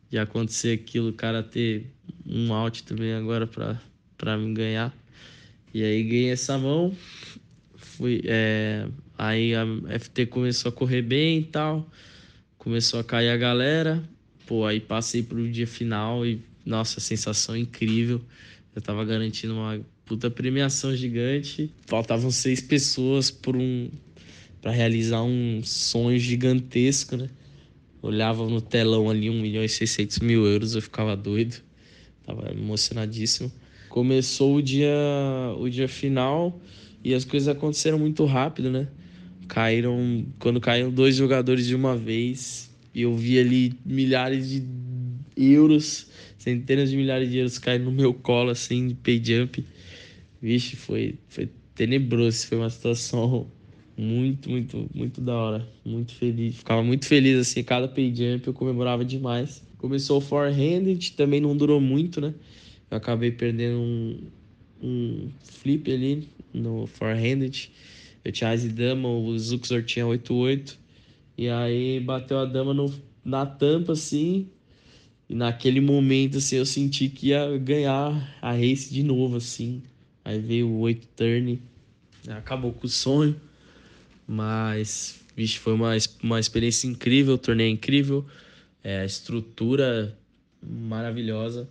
de 0.09 0.17
acontecer 0.17 0.73
aquilo, 0.73 1.09
o 1.09 1.13
cara 1.13 1.41
ter 1.41 1.87
um 2.25 2.53
out 2.53 2.83
também 2.83 3.13
agora 3.13 3.47
para 4.17 4.37
me 4.37 4.53
ganhar. 4.53 4.95
E 5.73 5.83
aí 5.83 6.03
ganhei 6.03 6.31
essa 6.31 6.57
mão, 6.57 6.95
fui, 7.75 8.21
é, 8.25 8.87
aí 9.17 9.53
a 9.55 9.65
FT 9.99 10.27
começou 10.27 10.69
a 10.69 10.71
correr 10.71 11.01
bem 11.01 11.39
e 11.39 11.43
tal, 11.43 11.89
começou 12.57 12.99
a 12.99 13.03
cair 13.03 13.29
a 13.29 13.37
galera, 13.37 14.03
Pô, 14.45 14.65
aí 14.65 14.79
passei 14.79 15.23
pro 15.23 15.49
dia 15.49 15.65
final 15.65 16.25
e, 16.25 16.43
nossa, 16.65 16.99
sensação 16.99 17.55
incrível. 17.55 18.21
Eu 18.75 18.81
tava 18.81 19.03
garantindo 19.05 19.53
uma 19.53 19.79
puta 20.13 20.29
premiação 20.29 20.95
gigante. 20.95 21.71
Faltavam 21.87 22.29
seis 22.29 22.61
pessoas 22.61 23.31
por 23.31 23.55
um 23.55 23.89
para 24.61 24.71
realizar 24.71 25.23
um 25.23 25.61
sonho 25.63 26.17
gigantesco, 26.19 27.17
né? 27.17 27.29
Olhava 28.01 28.47
no 28.47 28.61
telão 28.61 29.09
ali 29.09 29.29
1 29.29 29.41
milhão 29.41 29.63
e 29.63 29.67
600 29.67 30.19
mil 30.19 30.45
euros, 30.45 30.75
eu 30.75 30.81
ficava 30.81 31.17
doido. 31.17 31.57
Tava 32.25 32.51
emocionadíssimo. 32.51 33.51
Começou 33.89 34.55
o 34.55 34.61
dia, 34.61 34.95
o 35.57 35.67
dia 35.67 35.87
final 35.87 36.61
e 37.03 37.13
as 37.13 37.25
coisas 37.25 37.49
aconteceram 37.49 37.99
muito 37.99 38.23
rápido, 38.23 38.69
né? 38.69 38.87
Caíram, 39.47 40.25
quando 40.39 40.61
caíram 40.61 40.91
dois 40.91 41.15
jogadores 41.15 41.65
de 41.65 41.75
uma 41.75 41.97
vez, 41.97 42.71
e 42.93 43.01
eu 43.01 43.15
vi 43.17 43.39
ali 43.39 43.73
milhares 43.85 44.49
de 44.49 44.63
euros, 45.35 46.07
centenas 46.37 46.91
de 46.91 46.97
milhares 46.97 47.29
de 47.29 47.39
euros 47.39 47.57
caindo 47.57 47.85
no 47.85 47.91
meu 47.91 48.13
colo, 48.13 48.51
assim, 48.51 48.87
de 48.87 48.93
pay 48.93 49.21
jump. 49.23 49.65
Vixe, 50.43 50.75
foi, 50.75 51.17
foi 51.29 51.49
tenebroso. 51.73 52.47
Foi 52.47 52.57
uma 52.57 52.69
situação 52.69 53.49
muito, 53.97 54.49
muito, 54.49 54.89
muito 54.93 55.21
da 55.21 55.33
hora. 55.33 55.69
Muito 55.85 56.13
feliz. 56.13 56.57
Ficava 56.57 56.83
muito 56.83 57.05
feliz, 57.05 57.39
assim, 57.39 57.63
cada 57.63 57.87
pay 57.87 58.13
jump 58.13 58.45
eu 58.45 58.53
comemorava 58.53 59.05
demais. 59.05 59.63
Começou 59.77 60.17
o 60.17 60.21
forehanded, 60.21 61.13
também 61.13 61.39
não 61.39 61.55
durou 61.55 61.79
muito, 61.79 62.19
né? 62.19 62.33
Eu 62.91 62.97
acabei 62.97 63.31
perdendo 63.31 63.79
um, 63.79 64.19
um 64.81 65.29
flip 65.41 65.89
ali 65.89 66.27
no 66.53 66.87
forehanded. 66.87 67.71
Eu 68.25 68.31
tinha 68.33 68.49
as 68.49 68.65
dama, 68.65 69.07
o 69.07 69.39
Zuxor 69.39 69.81
tinha 69.83 70.05
8-8. 70.05 70.77
E 71.37 71.47
aí 71.47 72.01
bateu 72.01 72.37
a 72.37 72.43
dama 72.43 72.73
no, 72.73 72.93
na 73.23 73.45
tampa, 73.45 73.93
assim. 73.93 74.49
E 75.29 75.35
naquele 75.35 75.79
momento, 75.79 76.39
assim, 76.39 76.57
eu 76.57 76.65
senti 76.65 77.07
que 77.07 77.27
ia 77.27 77.57
ganhar 77.57 78.37
a 78.41 78.51
race 78.51 78.93
de 78.93 79.03
novo, 79.03 79.37
assim. 79.37 79.81
Aí 80.23 80.39
veio 80.39 80.67
o 80.67 80.79
8 80.79 81.07
turn. 81.15 81.61
Acabou 82.29 82.73
com 82.73 82.85
o 82.85 82.89
sonho. 82.89 83.39
Mas, 84.27 85.19
vixe, 85.35 85.59
foi 85.59 85.73
uma, 85.73 85.91
uma 86.21 86.39
experiência 86.39 86.87
incrível, 86.87 87.37
torneio 87.37 87.71
incrível. 87.71 88.25
É, 88.83 89.05
estrutura 89.05 90.17
maravilhosa. 90.61 91.67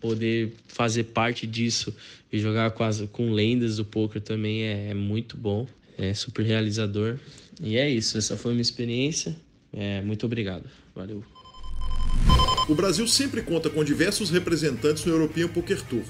Poder 0.00 0.52
fazer 0.68 1.04
parte 1.04 1.46
disso 1.46 1.94
e 2.32 2.38
jogar 2.38 2.72
as, 2.78 3.00
com 3.10 3.32
lendas 3.32 3.78
do 3.78 3.84
poker 3.84 4.22
também 4.22 4.62
é, 4.62 4.90
é 4.90 4.94
muito 4.94 5.36
bom. 5.36 5.66
É 5.96 6.14
super 6.14 6.44
realizador. 6.44 7.18
E 7.60 7.76
é 7.76 7.90
isso, 7.90 8.16
essa 8.16 8.36
foi 8.36 8.52
a 8.52 8.54
minha 8.54 8.62
experiência. 8.62 9.36
É, 9.72 10.00
muito 10.02 10.24
obrigado. 10.24 10.64
Valeu. 10.94 11.24
O 12.68 12.74
Brasil 12.74 13.06
sempre 13.08 13.42
conta 13.42 13.70
com 13.70 13.82
diversos 13.82 14.30
representantes 14.30 15.04
no 15.04 15.12
European 15.12 15.48
Poker 15.48 15.80
Tour, 15.82 16.04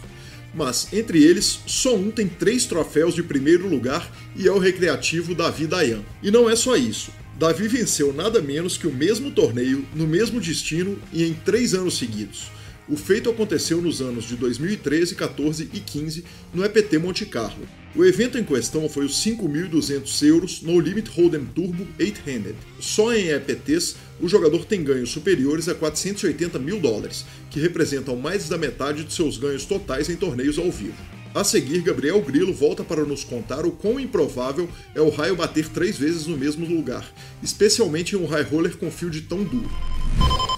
mas 0.55 0.89
entre 0.93 1.23
eles, 1.23 1.61
só 1.67 1.95
um 1.95 2.11
tem 2.11 2.29
três 2.29 2.67
troféus 2.67 3.15
de 3.15 3.23
primeiro 3.23 3.69
lugar 3.69 4.11
e 4.37 4.47
é 4.47 4.53
o 4.53 4.59
recreativo 4.59 5.35
Davi 5.35 5.67
Dayan. 5.67 6.03
E 6.23 6.31
não 6.31 6.49
é 6.49 6.57
só 6.57 6.77
isso. 6.77 7.11
Davi 7.39 7.69
venceu 7.69 8.13
nada 8.13 8.43
menos 8.43 8.77
que 8.77 8.87
o 8.87 8.93
mesmo 8.93 9.31
torneio, 9.31 9.85
no 9.95 10.07
mesmo 10.07 10.41
destino 10.41 10.99
e 11.13 11.25
em 11.25 11.33
três 11.33 11.73
anos 11.75 11.97
seguidos. 11.97 12.51
O 12.91 12.97
feito 12.97 13.29
aconteceu 13.29 13.83
nos 13.83 14.01
anos 14.01 14.25
de 14.25 14.35
2013, 14.35 15.15
14 15.15 15.69
e 15.75 15.79
15 15.79 16.25
no 16.55 16.65
EPT 16.65 16.97
Monte 16.97 17.27
Carlo. 17.27 17.69
O 17.95 18.03
evento 18.03 18.39
em 18.39 18.45
questão 18.45 18.89
foi 18.89 19.05
os 19.05 19.23
5.200 19.23 20.27
euros 20.27 20.63
no 20.63 20.81
Limit 20.81 21.11
Hold'em 21.11 21.45
Turbo 21.45 21.87
8-Handed. 21.99 22.57
Só 22.81 23.13
em 23.13 23.29
EPTs, 23.29 23.97
o 24.19 24.27
jogador 24.27 24.65
tem 24.65 24.83
ganhos 24.83 25.11
superiores 25.11 25.69
a 25.69 25.75
480 25.75 26.59
mil 26.59 26.81
dólares, 26.81 27.27
que 27.51 27.61
representam 27.61 28.17
mais 28.17 28.49
da 28.49 28.57
metade 28.57 29.05
de 29.05 29.13
seus 29.13 29.37
ganhos 29.37 29.67
totais 29.67 30.09
em 30.09 30.17
torneios 30.17 30.59
ao 30.59 30.71
vivo. 30.71 30.97
A 31.35 31.45
seguir, 31.45 31.83
Gabriel 31.83 32.23
Grilo 32.23 32.55
volta 32.55 32.83
para 32.83 33.05
nos 33.05 33.23
contar 33.23 33.67
o 33.67 33.71
quão 33.71 34.01
improvável 34.01 34.67
é 34.95 35.01
o 35.03 35.11
raio 35.11 35.37
bater 35.37 35.69
três 35.69 35.99
vezes 35.99 36.27
no 36.27 36.39
mesmo 36.39 36.67
lugar, 36.67 37.07
especialmente 37.43 38.15
em 38.15 38.19
um 38.19 38.25
high 38.25 38.43
roller 38.43 38.79
com 38.79 38.91
field 38.91 39.21
tão 39.23 39.45
duro. 39.45 39.69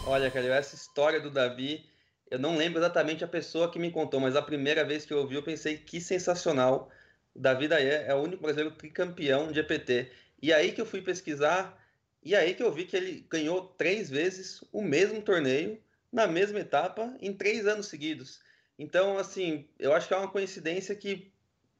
Olha, 0.07 0.31
cara, 0.31 0.47
essa 0.47 0.77
história 0.77 1.21
do 1.21 1.31
Davi 1.31 1.90
eu 2.31 2.39
não 2.39 2.57
lembro 2.57 2.79
exatamente 2.79 3.25
a 3.25 3.29
pessoa 3.29 3.71
que 3.71 3.79
me 3.79 3.91
contou, 3.91 4.21
mas 4.21 4.37
a 4.37 4.43
primeira 4.43 4.85
vez 4.85 5.05
que 5.05 5.13
eu 5.13 5.19
ouvi 5.19 5.35
eu 5.35 5.43
pensei 5.43 5.77
que 5.77 6.01
sensacional. 6.01 6.91
Davi 7.35 7.67
Daé 7.69 8.07
é 8.07 8.15
o 8.15 8.23
único 8.23 8.43
brasileiro 8.43 8.75
tricampeão 8.75 9.51
de 9.51 9.61
EPT. 9.61 10.11
E 10.41 10.53
aí 10.53 10.73
que 10.73 10.81
eu 10.81 10.87
fui 10.87 11.03
pesquisar, 11.03 11.77
e 12.23 12.35
aí 12.35 12.55
que 12.55 12.63
eu 12.63 12.73
vi 12.73 12.85
que 12.85 12.97
ele 12.97 13.27
ganhou 13.29 13.67
três 13.77 14.09
vezes 14.09 14.63
o 14.73 14.81
mesmo 14.81 15.21
torneio, 15.21 15.81
na 16.13 16.27
mesma 16.27 16.61
etapa, 16.61 17.17
em 17.21 17.33
três 17.33 17.67
anos 17.67 17.87
seguidos. 17.87 18.41
Então, 18.79 19.19
assim, 19.19 19.69
eu 19.79 19.93
acho 19.93 20.09
que 20.09 20.15
é 20.15 20.17
uma 20.17 20.31
coincidência 20.31 20.95
que 20.95 21.33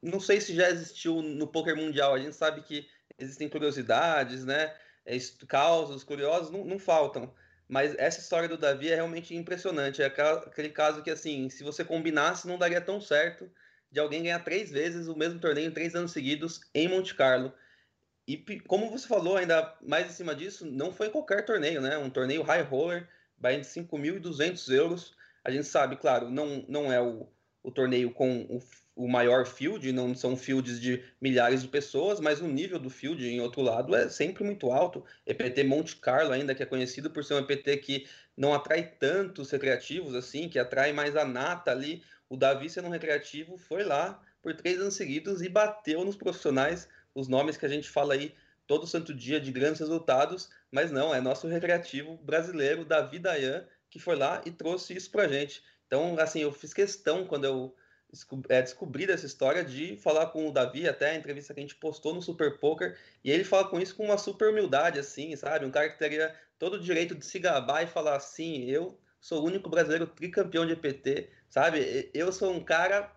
não 0.03 0.21
sei 0.21 0.41
se 0.41 0.55
já 0.55 0.69
existiu 0.69 1.23
no 1.23 1.47
poker 1.47 1.77
mundial. 1.77 2.15
A 2.15 2.19
gente 2.19 2.35
sabe 2.35 2.63
que 2.63 2.89
existem 3.19 3.49
curiosidades, 3.49 4.45
né? 4.45 4.75
É, 5.05 5.17
causos 5.47 6.05
curiosos 6.05 6.51
não, 6.51 6.65
não 6.65 6.79
faltam. 6.79 7.33
Mas 7.71 7.95
essa 7.99 8.19
história 8.19 8.49
do 8.49 8.59
Davi 8.59 8.91
é 8.91 8.97
realmente 8.97 9.33
impressionante. 9.33 10.03
É 10.03 10.07
aquele 10.07 10.71
caso 10.71 11.03
que, 11.03 11.11
assim, 11.11 11.49
se 11.49 11.63
você 11.63 11.85
combinasse, 11.85 12.49
não 12.49 12.59
daria 12.59 12.81
tão 12.81 13.01
certo 13.01 13.49
de 13.93 14.01
alguém 14.01 14.25
ganhar 14.25 14.41
três 14.41 14.73
vezes 14.73 15.07
o 15.07 15.17
mesmo 15.17 15.39
torneio 15.39 15.73
três 15.73 15.95
anos 15.95 16.11
seguidos 16.11 16.61
em 16.75 16.89
Monte 16.89 17.15
Carlo. 17.15 17.53
E 18.27 18.37
como 18.67 18.91
você 18.91 19.07
falou, 19.07 19.37
ainda 19.37 19.77
mais 19.81 20.09
em 20.09 20.13
cima 20.13 20.35
disso, 20.35 20.67
não 20.67 20.93
foi 20.93 21.11
qualquer 21.11 21.45
torneio, 21.45 21.81
né? 21.81 21.97
Um 21.97 22.11
torneio 22.11 22.43
high 22.43 22.63
roller, 22.63 23.09
vai 23.39 23.61
de 23.61 23.67
5.200 23.67 24.75
euros. 24.75 25.15
A 25.45 25.51
gente 25.53 25.65
sabe, 25.65 25.95
claro, 25.95 26.29
não, 26.29 26.65
não 26.69 26.93
é 26.93 27.01
o, 27.01 27.29
o 27.63 27.71
torneio 27.71 28.11
com 28.13 28.47
o 28.51 28.61
o 29.01 29.09
maior 29.09 29.47
field, 29.47 29.91
não 29.93 30.15
são 30.15 30.37
fields 30.37 30.79
de 30.79 31.03
milhares 31.19 31.63
de 31.63 31.69
pessoas, 31.69 32.21
mas 32.21 32.43
o 32.43 32.47
nível 32.47 32.79
do 32.79 32.91
field, 32.91 33.27
em 33.27 33.41
outro 33.41 33.63
lado, 33.63 33.97
é 33.97 34.11
sempre 34.11 34.45
muito 34.45 34.71
alto. 34.71 35.03
EPT 35.27 35.65
Monte 35.65 35.97
Carlo, 35.97 36.33
ainda 36.33 36.55
que 36.55 36.63
é 36.63 36.67
conhecido 36.67 37.09
por 37.09 37.25
ser 37.25 37.33
um 37.33 37.39
EPT 37.39 37.79
que 37.79 38.07
não 38.37 38.53
atrai 38.53 38.83
tantos 38.83 39.51
recreativos 39.51 40.15
assim, 40.15 40.51
que 40.51 40.59
atrai 40.59 40.93
mais 40.93 41.17
a 41.17 41.25
nata 41.25 41.71
ali. 41.71 42.03
O 42.29 42.37
Davi, 42.37 42.69
sendo 42.69 42.89
um 42.89 42.91
recreativo, 42.91 43.57
foi 43.57 43.85
lá, 43.85 44.21
por 44.43 44.55
três 44.55 44.79
anos 44.79 44.95
seguidos 44.95 45.41
e 45.41 45.49
bateu 45.49 46.05
nos 46.05 46.17
profissionais, 46.17 46.87
os 47.15 47.27
nomes 47.27 47.57
que 47.57 47.65
a 47.65 47.71
gente 47.71 47.89
fala 47.89 48.13
aí 48.13 48.35
todo 48.67 48.87
santo 48.87 49.15
dia 49.15 49.41
de 49.41 49.51
grandes 49.51 49.81
resultados, 49.81 50.51
mas 50.71 50.91
não, 50.91 51.15
é 51.15 51.23
nosso 51.23 51.49
recreativo 51.49 52.19
brasileiro, 52.19 52.85
Davi 52.85 53.19
Dayan, 53.19 53.67
que 53.89 53.99
foi 53.99 54.15
lá 54.15 54.43
e 54.45 54.51
trouxe 54.51 54.95
isso 54.95 55.11
pra 55.11 55.27
gente. 55.27 55.63
Então, 55.87 56.19
assim, 56.19 56.41
eu 56.41 56.53
fiz 56.53 56.75
questão 56.75 57.25
quando 57.25 57.47
eu 57.47 57.75
é, 58.49 58.63
descobri 58.63 59.07
dessa 59.07 59.27
história 59.27 59.65
de 59.65 59.97
falar 59.97 60.27
com 60.27 60.49
o 60.49 60.53
Davi, 60.53 60.89
até 60.89 61.11
a 61.11 61.15
entrevista 61.15 61.55
que 61.55 61.61
a 61.61 61.63
gente 61.63 61.77
postou 61.77 62.15
no 62.15 62.23
Super 62.23 62.59
Poker, 62.59 62.99
e 63.23 63.31
ele 63.31 63.45
fala 63.45 63.69
com 63.69 63.81
isso 63.81 63.95
com 63.95 64.05
uma 64.05 64.19
super 64.19 64.51
humildade, 64.51 64.99
assim, 64.99 65.35
sabe? 65.37 65.65
Um 65.65 65.71
cara 65.71 65.89
que 65.89 65.99
teria 65.99 66.35
todo 66.59 66.75
o 66.75 66.81
direito 66.81 67.15
de 67.15 67.25
se 67.25 67.39
gabar 67.39 67.83
e 67.83 67.87
falar 67.87 68.17
assim, 68.17 68.65
eu 68.65 68.99
sou 69.21 69.43
o 69.43 69.47
único 69.47 69.69
brasileiro 69.71 70.07
tricampeão 70.07 70.67
de 70.67 70.73
EPT, 70.73 71.31
sabe? 71.49 72.11
Eu 72.13 72.33
sou 72.33 72.53
um 72.53 72.65
cara 72.65 73.11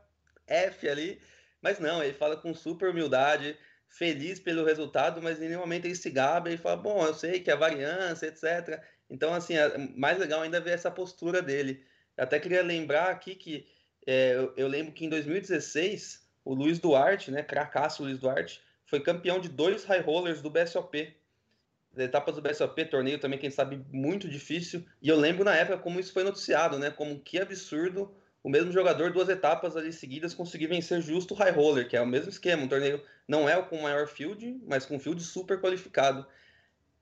F 0.47 0.87
ali, 0.87 1.19
mas 1.61 1.79
não, 1.79 2.03
ele 2.03 2.13
fala 2.13 2.37
com 2.37 2.53
super 2.53 2.89
humildade, 2.89 3.57
feliz 3.87 4.39
pelo 4.39 4.65
resultado, 4.65 5.21
mas 5.21 5.41
em 5.41 5.47
nenhum 5.47 5.61
momento 5.61 5.85
ele 5.85 5.95
se 5.95 6.09
gaba 6.09 6.49
e 6.49 6.57
fala, 6.57 6.77
bom, 6.77 7.05
eu 7.05 7.13
sei 7.13 7.39
que 7.39 7.51
é 7.51 7.55
variância, 7.55 8.27
etc. 8.27 8.83
Então, 9.09 9.33
assim, 9.33 9.55
é 9.55 9.77
mais 9.95 10.17
legal 10.17 10.41
ainda 10.41 10.59
ver 10.59 10.71
essa 10.71 10.91
postura 10.91 11.41
dele. 11.41 11.85
Eu 12.17 12.23
até 12.23 12.39
queria 12.39 12.61
lembrar 12.63 13.09
aqui 13.09 13.35
que 13.35 13.67
é, 14.05 14.35
eu, 14.35 14.53
eu, 14.57 14.67
lembro 14.67 14.91
que 14.91 15.05
em 15.05 15.09
2016, 15.09 16.27
o 16.43 16.53
Luiz 16.53 16.79
Duarte, 16.79 17.31
né, 17.31 17.41
cracaço 17.41 18.03
Luiz 18.03 18.19
Duarte, 18.19 18.61
foi 18.85 18.99
campeão 18.99 19.39
de 19.39 19.49
dois 19.49 19.83
high 19.85 20.01
rollers 20.01 20.41
do 20.41 20.49
BSOP. 20.49 21.15
etapas 21.97 22.35
do 22.35 22.41
BSOP, 22.41 22.85
torneio 22.85 23.19
também, 23.19 23.39
quem 23.39 23.49
sabe, 23.49 23.81
muito 23.91 24.27
difícil. 24.29 24.85
E 25.01 25.09
eu 25.09 25.17
lembro 25.17 25.43
na 25.43 25.55
época 25.55 25.77
como 25.77 25.99
isso 25.99 26.13
foi 26.13 26.23
noticiado, 26.23 26.77
né? 26.77 26.91
Como 26.91 27.19
que 27.19 27.39
absurdo 27.39 28.13
o 28.43 28.49
mesmo 28.49 28.71
jogador, 28.71 29.11
duas 29.11 29.29
etapas 29.29 29.77
ali 29.77 29.93
seguidas, 29.93 30.33
conseguir 30.33 30.67
vencer 30.67 31.01
justo 31.01 31.33
o 31.33 31.37
high 31.37 31.51
roller, 31.51 31.87
que 31.87 31.95
é 31.95 32.01
o 32.01 32.05
mesmo 32.05 32.29
esquema. 32.29 32.63
Um 32.63 32.67
torneio 32.67 33.01
não 33.25 33.47
é 33.47 33.57
o 33.57 33.65
com 33.65 33.81
maior 33.81 34.07
field, 34.07 34.59
mas 34.67 34.85
com 34.85 34.99
field 34.99 35.23
super 35.23 35.61
qualificado. 35.61 36.25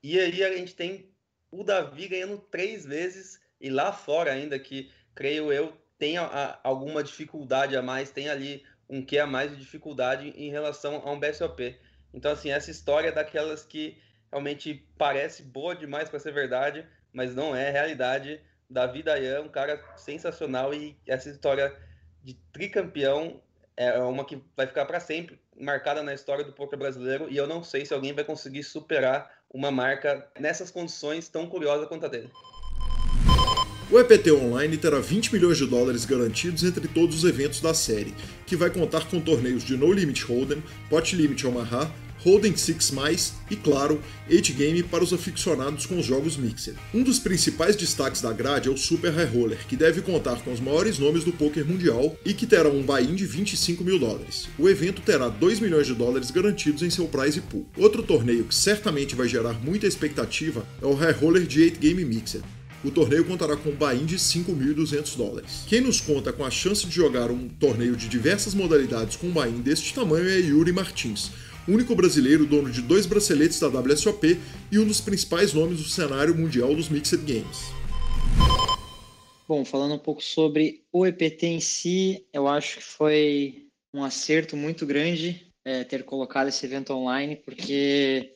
E 0.02 0.18
aí 0.20 0.44
a 0.44 0.56
gente 0.56 0.74
tem 0.74 1.10
o 1.50 1.64
Davi 1.64 2.06
ganhando 2.06 2.38
três 2.38 2.86
vezes, 2.86 3.40
e 3.60 3.68
lá 3.68 3.92
fora 3.92 4.32
ainda, 4.32 4.58
que 4.58 4.90
creio 5.14 5.52
eu 5.52 5.76
tem 6.02 6.18
a, 6.18 6.24
a, 6.24 6.58
alguma 6.64 7.00
dificuldade 7.00 7.76
a 7.76 7.80
mais, 7.80 8.10
tem 8.10 8.28
ali 8.28 8.64
um 8.90 9.06
que 9.06 9.20
a 9.20 9.24
mais 9.24 9.52
de 9.52 9.56
dificuldade 9.56 10.34
em 10.36 10.50
relação 10.50 11.00
a 11.04 11.12
um 11.12 11.20
BSOP. 11.20 11.78
Então, 12.12 12.32
assim, 12.32 12.50
essa 12.50 12.72
história 12.72 13.10
é 13.10 13.12
daquelas 13.12 13.62
que 13.62 14.02
realmente 14.28 14.84
parece 14.98 15.44
boa 15.44 15.76
demais 15.76 16.08
para 16.08 16.18
ser 16.18 16.32
verdade, 16.32 16.84
mas 17.12 17.36
não 17.36 17.54
é 17.54 17.70
realidade. 17.70 18.40
Davi 18.68 19.00
Dayan, 19.00 19.42
um 19.42 19.48
cara 19.48 19.80
sensacional 19.96 20.74
e 20.74 20.98
essa 21.06 21.30
história 21.30 21.72
de 22.20 22.34
tricampeão 22.52 23.40
é 23.76 23.96
uma 24.00 24.24
que 24.24 24.42
vai 24.56 24.66
ficar 24.66 24.86
para 24.86 24.98
sempre 24.98 25.40
marcada 25.56 26.02
na 26.02 26.12
história 26.12 26.44
do 26.44 26.52
poker 26.52 26.76
brasileiro 26.76 27.30
e 27.30 27.36
eu 27.36 27.46
não 27.46 27.62
sei 27.62 27.86
se 27.86 27.94
alguém 27.94 28.12
vai 28.12 28.24
conseguir 28.24 28.64
superar 28.64 29.30
uma 29.48 29.70
marca 29.70 30.28
nessas 30.36 30.68
condições 30.68 31.28
tão 31.28 31.46
curiosas 31.46 31.86
quanto 31.86 32.06
a 32.06 32.08
dele. 32.08 32.28
O 33.92 34.00
EPT 34.00 34.32
Online 34.32 34.78
terá 34.78 35.00
20 35.00 35.34
milhões 35.34 35.58
de 35.58 35.66
dólares 35.66 36.06
garantidos 36.06 36.64
entre 36.64 36.88
todos 36.88 37.14
os 37.14 37.24
eventos 37.24 37.60
da 37.60 37.74
série, 37.74 38.14
que 38.46 38.56
vai 38.56 38.70
contar 38.70 39.06
com 39.06 39.20
torneios 39.20 39.62
de 39.62 39.76
No 39.76 39.92
Limit 39.92 40.24
Hold'em, 40.24 40.62
Pot 40.88 41.14
Limit 41.14 41.46
Omaha, 41.46 41.92
Hold'em 42.20 42.54
6+, 42.54 43.32
e 43.50 43.56
claro, 43.56 44.00
8-Game 44.30 44.82
para 44.84 45.04
os 45.04 45.12
aficionados 45.12 45.84
com 45.84 45.98
os 45.98 46.06
jogos 46.06 46.38
Mixer. 46.38 46.72
Um 46.94 47.02
dos 47.02 47.18
principais 47.18 47.76
destaques 47.76 48.22
da 48.22 48.32
grade 48.32 48.70
é 48.70 48.72
o 48.72 48.78
Super 48.78 49.12
High 49.12 49.26
Roller, 49.26 49.58
que 49.68 49.76
deve 49.76 50.00
contar 50.00 50.36
com 50.36 50.54
os 50.54 50.60
maiores 50.60 50.98
nomes 50.98 51.22
do 51.22 51.32
poker 51.32 51.66
mundial 51.66 52.16
e 52.24 52.32
que 52.32 52.46
terá 52.46 52.70
um 52.70 52.82
buy-in 52.82 53.14
de 53.14 53.26
25 53.26 53.84
mil 53.84 53.98
dólares. 53.98 54.48
O 54.58 54.70
evento 54.70 55.02
terá 55.02 55.28
2 55.28 55.60
milhões 55.60 55.86
de 55.86 55.92
dólares 55.92 56.30
garantidos 56.30 56.82
em 56.82 56.88
seu 56.88 57.06
prize 57.08 57.42
pool. 57.42 57.66
Outro 57.76 58.02
torneio 58.02 58.44
que 58.44 58.54
certamente 58.54 59.14
vai 59.14 59.28
gerar 59.28 59.62
muita 59.62 59.86
expectativa 59.86 60.66
é 60.80 60.86
o 60.86 60.94
High 60.94 61.12
Roller 61.12 61.46
de 61.46 61.60
8-Game 61.60 62.06
Mixer 62.06 62.40
o 62.84 62.90
torneio 62.90 63.24
contará 63.24 63.56
com 63.56 63.70
um 63.70 63.76
buy-in 63.76 64.04
de 64.04 64.16
5.200 64.16 65.16
dólares. 65.16 65.64
Quem 65.68 65.80
nos 65.80 66.00
conta 66.00 66.32
com 66.32 66.44
a 66.44 66.50
chance 66.50 66.86
de 66.86 66.94
jogar 66.94 67.30
um 67.30 67.48
torneio 67.48 67.96
de 67.96 68.08
diversas 68.08 68.54
modalidades 68.54 69.16
com 69.16 69.28
um 69.28 69.32
buy-in 69.32 69.60
deste 69.60 69.94
tamanho 69.94 70.28
é 70.28 70.38
Yuri 70.38 70.72
Martins, 70.72 71.30
único 71.68 71.94
brasileiro 71.94 72.44
dono 72.44 72.70
de 72.70 72.82
dois 72.82 73.06
braceletes 73.06 73.60
da 73.60 73.68
WSOP 73.68 74.38
e 74.70 74.78
um 74.78 74.86
dos 74.86 75.00
principais 75.00 75.52
nomes 75.52 75.78
do 75.78 75.88
cenário 75.88 76.34
mundial 76.34 76.74
dos 76.74 76.88
Mixed 76.88 77.18
Games. 77.18 77.72
Bom, 79.46 79.64
falando 79.64 79.94
um 79.94 79.98
pouco 79.98 80.22
sobre 80.22 80.82
o 80.92 81.06
EPT 81.06 81.46
em 81.46 81.60
si, 81.60 82.26
eu 82.32 82.48
acho 82.48 82.78
que 82.78 82.84
foi 82.84 83.66
um 83.94 84.02
acerto 84.02 84.56
muito 84.56 84.86
grande 84.86 85.46
é, 85.64 85.84
ter 85.84 86.04
colocado 86.04 86.48
esse 86.48 86.64
evento 86.64 86.92
online, 86.92 87.36
porque 87.36 88.34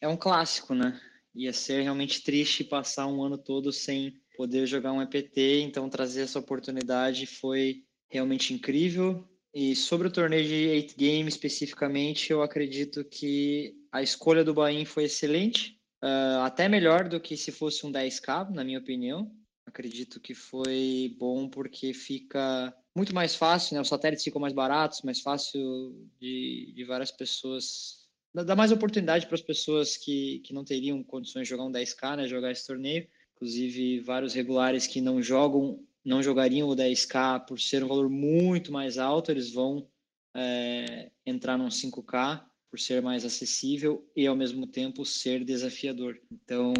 é 0.00 0.08
um 0.08 0.16
clássico, 0.16 0.74
né? 0.74 0.98
Ia 1.34 1.52
ser 1.52 1.82
realmente 1.82 2.22
triste 2.22 2.64
passar 2.64 3.06
um 3.06 3.22
ano 3.22 3.38
todo 3.38 3.72
sem 3.72 4.20
poder 4.36 4.66
jogar 4.66 4.92
um 4.92 5.02
EPT, 5.02 5.62
então 5.62 5.88
trazer 5.88 6.22
essa 6.22 6.38
oportunidade 6.38 7.26
foi 7.26 7.82
realmente 8.08 8.54
incrível. 8.54 9.28
E 9.54 9.74
sobre 9.74 10.08
o 10.08 10.10
torneio 10.10 10.46
de 10.46 10.68
8 10.68 10.94
Game 10.96 11.28
especificamente, 11.28 12.30
eu 12.30 12.42
acredito 12.42 13.04
que 13.04 13.74
a 13.90 14.02
escolha 14.02 14.44
do 14.44 14.54
Bahia 14.54 14.86
foi 14.86 15.04
excelente, 15.04 15.80
uh, 16.04 16.42
até 16.42 16.68
melhor 16.68 17.08
do 17.08 17.20
que 17.20 17.36
se 17.36 17.50
fosse 17.50 17.86
um 17.86 17.92
10K, 17.92 18.50
na 18.50 18.62
minha 18.62 18.78
opinião. 18.78 19.30
Acredito 19.66 20.20
que 20.20 20.34
foi 20.34 21.14
bom 21.18 21.48
porque 21.48 21.92
fica 21.92 22.74
muito 22.96 23.14
mais 23.14 23.34
fácil, 23.34 23.74
né? 23.74 23.80
Os 23.80 23.88
satélites 23.88 24.24
ficam 24.24 24.40
mais 24.40 24.52
baratos, 24.52 25.02
mais 25.02 25.20
fácil 25.20 26.08
de, 26.20 26.72
de 26.74 26.84
várias 26.84 27.10
pessoas 27.10 27.97
dá 28.44 28.56
mais 28.56 28.72
oportunidade 28.72 29.26
para 29.26 29.34
as 29.34 29.42
pessoas 29.42 29.96
que, 29.96 30.40
que 30.40 30.52
não 30.52 30.64
teriam 30.64 31.02
condições 31.02 31.42
de 31.44 31.50
jogar 31.50 31.64
um 31.64 31.72
10K, 31.72 32.16
né, 32.16 32.28
jogar 32.28 32.50
esse 32.50 32.66
torneio. 32.66 33.06
Inclusive, 33.36 34.00
vários 34.00 34.34
regulares 34.34 34.86
que 34.86 35.00
não 35.00 35.22
jogam, 35.22 35.84
não 36.04 36.22
jogariam 36.22 36.68
o 36.68 36.74
10K 36.76 37.46
por 37.46 37.60
ser 37.60 37.84
um 37.84 37.88
valor 37.88 38.08
muito 38.08 38.72
mais 38.72 38.98
alto, 38.98 39.30
eles 39.30 39.52
vão 39.52 39.88
é, 40.34 41.10
entrar 41.24 41.56
num 41.56 41.68
5K 41.68 42.44
por 42.70 42.78
ser 42.78 43.00
mais 43.00 43.24
acessível 43.24 44.06
e 44.14 44.26
ao 44.26 44.36
mesmo 44.36 44.66
tempo 44.66 45.04
ser 45.04 45.44
desafiador. 45.44 46.20
Então, 46.30 46.74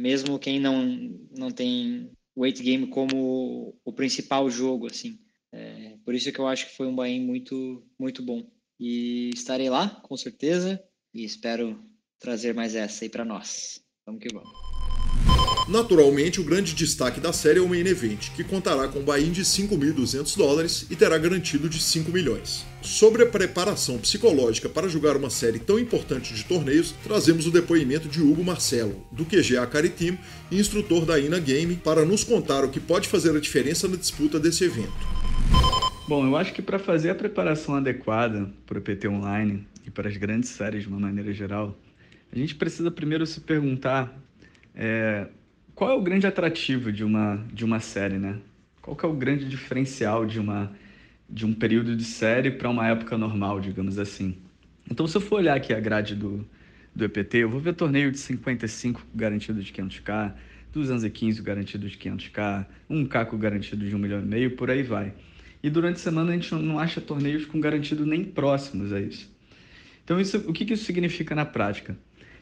mesmo 0.00 0.38
quem 0.38 0.58
não 0.58 0.86
não 1.36 1.50
tem 1.50 2.10
8 2.34 2.62
game 2.62 2.86
como 2.86 3.78
o 3.84 3.92
principal 3.92 4.48
jogo, 4.48 4.86
assim, 4.86 5.18
é, 5.52 5.96
por 6.04 6.14
isso 6.14 6.32
que 6.32 6.38
eu 6.38 6.46
acho 6.46 6.66
que 6.66 6.76
foi 6.76 6.86
um 6.86 6.94
buy 6.94 7.20
muito 7.20 7.84
muito 7.98 8.22
bom. 8.22 8.48
E 8.80 9.30
estarei 9.34 9.68
lá, 9.68 9.88
com 10.02 10.16
certeza, 10.16 10.82
e 11.14 11.24
espero 11.24 11.78
trazer 12.18 12.54
mais 12.54 12.74
essa 12.74 13.04
aí 13.04 13.08
para 13.08 13.24
nós. 13.24 13.80
Vamos 14.06 14.22
que 14.22 14.32
vamos. 14.32 14.68
Naturalmente, 15.68 16.40
o 16.40 16.44
grande 16.44 16.74
destaque 16.74 17.20
da 17.20 17.30
série 17.30 17.58
é 17.58 17.62
o 17.62 17.68
Main 17.68 17.86
Event, 17.86 18.30
que 18.34 18.42
contará 18.42 18.88
com 18.88 19.00
um 19.00 19.04
buy-in 19.04 19.30
de 19.30 19.42
5.200 19.42 20.34
dólares 20.34 20.86
e 20.90 20.96
terá 20.96 21.18
garantido 21.18 21.68
de 21.68 21.78
5 21.78 22.10
milhões. 22.10 22.64
Sobre 22.80 23.22
a 23.22 23.26
preparação 23.26 23.98
psicológica 23.98 24.66
para 24.66 24.88
jogar 24.88 25.14
uma 25.14 25.28
série 25.28 25.58
tão 25.58 25.78
importante 25.78 26.32
de 26.32 26.42
torneios, 26.42 26.92
trazemos 27.04 27.46
o 27.46 27.50
depoimento 27.50 28.08
de 28.08 28.22
Hugo 28.22 28.42
Marcelo, 28.42 29.06
do 29.12 29.26
QG 29.26 29.58
Acari 29.58 29.90
Team 29.90 30.16
e 30.50 30.58
instrutor 30.58 31.04
da 31.04 31.20
Ina 31.20 31.38
Game, 31.38 31.76
para 31.76 32.02
nos 32.02 32.24
contar 32.24 32.64
o 32.64 32.70
que 32.70 32.80
pode 32.80 33.06
fazer 33.06 33.36
a 33.36 33.40
diferença 33.40 33.86
na 33.86 33.96
disputa 33.96 34.40
desse 34.40 34.64
evento. 34.64 35.18
Bom, 36.08 36.24
eu 36.26 36.34
acho 36.34 36.54
que 36.54 36.62
para 36.62 36.78
fazer 36.78 37.10
a 37.10 37.14
preparação 37.14 37.74
adequada 37.74 38.50
para 38.64 38.78
o 38.78 38.80
PT 38.80 39.06
Online 39.08 39.66
e 39.88 39.90
para 39.90 40.08
as 40.08 40.16
grandes 40.18 40.50
séries 40.50 40.82
de 40.82 40.88
uma 40.88 41.00
maneira 41.00 41.32
geral, 41.32 41.76
a 42.30 42.38
gente 42.38 42.54
precisa 42.54 42.90
primeiro 42.90 43.26
se 43.26 43.40
perguntar 43.40 44.14
é, 44.74 45.26
qual 45.74 45.90
é 45.90 45.94
o 45.94 46.02
grande 46.02 46.26
atrativo 46.26 46.92
de 46.92 47.02
uma, 47.02 47.42
de 47.52 47.64
uma 47.64 47.80
série, 47.80 48.18
né? 48.18 48.38
Qual 48.82 48.94
que 48.94 49.06
é 49.06 49.08
o 49.08 49.14
grande 49.14 49.48
diferencial 49.48 50.26
de, 50.26 50.38
uma, 50.38 50.70
de 51.28 51.46
um 51.46 51.54
período 51.54 51.96
de 51.96 52.04
série 52.04 52.50
para 52.50 52.68
uma 52.68 52.86
época 52.86 53.16
normal, 53.16 53.60
digamos 53.60 53.98
assim. 53.98 54.36
Então, 54.90 55.06
se 55.06 55.16
eu 55.16 55.20
for 55.22 55.36
olhar 55.36 55.56
aqui 55.56 55.72
a 55.72 55.80
grade 55.80 56.14
do, 56.14 56.46
do 56.94 57.04
EPT, 57.04 57.38
eu 57.38 57.50
vou 57.50 57.60
ver 57.60 57.74
torneio 57.74 58.12
de 58.12 58.18
55 58.18 59.02
garantido 59.14 59.62
de 59.62 59.72
500k, 59.72 60.34
215 60.70 61.42
garantido 61.42 61.88
de 61.88 61.96
500k, 61.96 62.66
um 62.90 63.06
caco 63.06 63.38
garantido 63.38 63.86
de 63.86 63.96
1 63.96 63.98
milhão 63.98 64.20
e 64.20 64.24
meio, 64.24 64.50
por 64.50 64.70
aí 64.70 64.82
vai. 64.82 65.14
E 65.62 65.70
durante 65.70 65.96
a 65.96 66.00
semana 66.00 66.30
a 66.30 66.34
gente 66.34 66.54
não 66.54 66.78
acha 66.78 67.00
torneios 67.00 67.46
com 67.46 67.58
garantido 67.58 68.04
nem 68.04 68.22
próximos 68.22 68.92
a 68.92 69.00
isso. 69.00 69.37
Então, 70.08 70.18
isso, 70.18 70.38
o 70.38 70.54
que, 70.54 70.64
que 70.64 70.72
isso 70.72 70.86
significa 70.86 71.34
na 71.34 71.44
prática? 71.44 71.94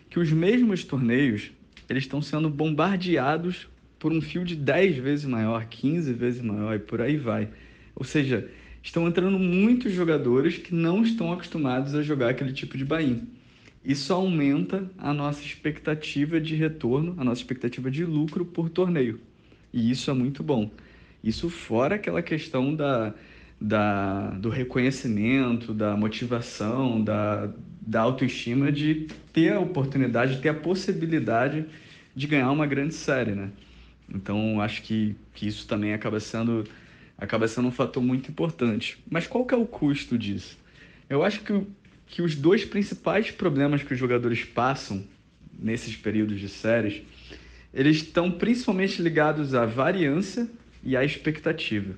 Que 0.09 0.21
os 0.21 0.31
mesmos 0.31 0.85
torneios 0.85 1.51
eles 1.91 2.05
estão 2.05 2.23
sendo 2.23 2.49
bombardeados 2.49 3.67
por 3.99 4.13
um 4.13 4.21
fio 4.21 4.45
de 4.45 4.55
10 4.55 4.99
vezes 4.99 5.25
maior, 5.25 5.67
15 5.67 6.13
vezes 6.13 6.41
maior 6.41 6.77
e 6.77 6.79
por 6.79 7.01
aí 7.01 7.17
vai. 7.17 7.49
Ou 7.97 8.05
seja, 8.05 8.49
estão 8.85 9.09
entrando 9.09 9.37
muitos 9.37 9.93
jogadores 9.93 10.59
que 10.59 10.73
não 10.73 11.03
estão 11.03 11.33
acostumados 11.33 11.93
a 11.97 12.05
jogar 12.05 12.31
aquele 12.31 12.53
tipo 12.53 12.79
de 12.79 12.85
buy 12.85 13.21
Isso 13.85 14.13
aumenta 14.13 14.89
a 14.97 15.13
nossa 15.13 15.43
expectativa 15.43 16.41
de 16.41 16.55
retorno, 16.55 17.17
a 17.19 17.25
nossa 17.25 17.41
expectativa 17.41 17.91
de 17.91 18.05
lucro 18.05 18.45
por 18.45 18.71
torneio. 18.71 19.19
E 19.73 19.91
isso 19.91 20.09
é 20.09 20.15
muito 20.15 20.41
bom. 20.41 20.71
Isso 21.21 21.51
fora 21.51 21.97
aquela 21.97 22.23
questão 22.23 22.73
da, 22.73 23.13
da, 23.61 24.31
do 24.31 24.49
reconhecimento, 24.49 25.73
da 25.73 25.97
motivação, 25.97 27.03
da, 27.03 27.51
da 27.81 28.01
autoestima 28.03 28.71
de 28.71 29.07
ter 29.33 29.53
a 29.53 29.61
oportunidade, 29.61 30.37
de 30.37 30.43
ter 30.43 30.51
a 30.51 30.55
possibilidade 30.55 31.65
de 32.15 32.27
ganhar 32.27 32.51
uma 32.51 32.67
grande 32.67 32.95
série, 32.95 33.33
né? 33.33 33.51
Então, 34.09 34.61
acho 34.61 34.83
que, 34.83 35.17
que 35.35 35.47
isso 35.47 35.67
também 35.67 35.93
acaba 35.93 36.21
sendo, 36.21 36.65
acaba 37.19 37.49
sendo 37.49 37.69
um 37.69 37.73
fator 37.73 38.03
muito 38.03 38.31
importante. 38.31 38.99
Mas 39.11 39.27
qual 39.27 39.45
que 39.45 39.55
é 39.55 39.57
o 39.57 39.67
custo 39.67 40.17
disso? 40.17 40.57
Eu 41.09 41.25
acho 41.25 41.41
que, 41.41 41.67
que 42.07 42.23
os 42.23 42.35
dois 42.35 42.65
principais 42.65 43.31
problemas 43.31 43.83
que 43.83 43.93
os 43.93 43.99
jogadores 43.99 44.45
passam 44.45 45.05
nesses 45.59 45.97
períodos 45.97 46.39
de 46.39 46.49
séries, 46.49 47.03
eles 47.73 47.97
estão 47.97 48.31
principalmente 48.31 49.03
ligados 49.03 49.55
à 49.55 49.67
variância 49.67 50.49
e 50.85 50.97
à 50.97 51.05
expectativa. 51.05 51.95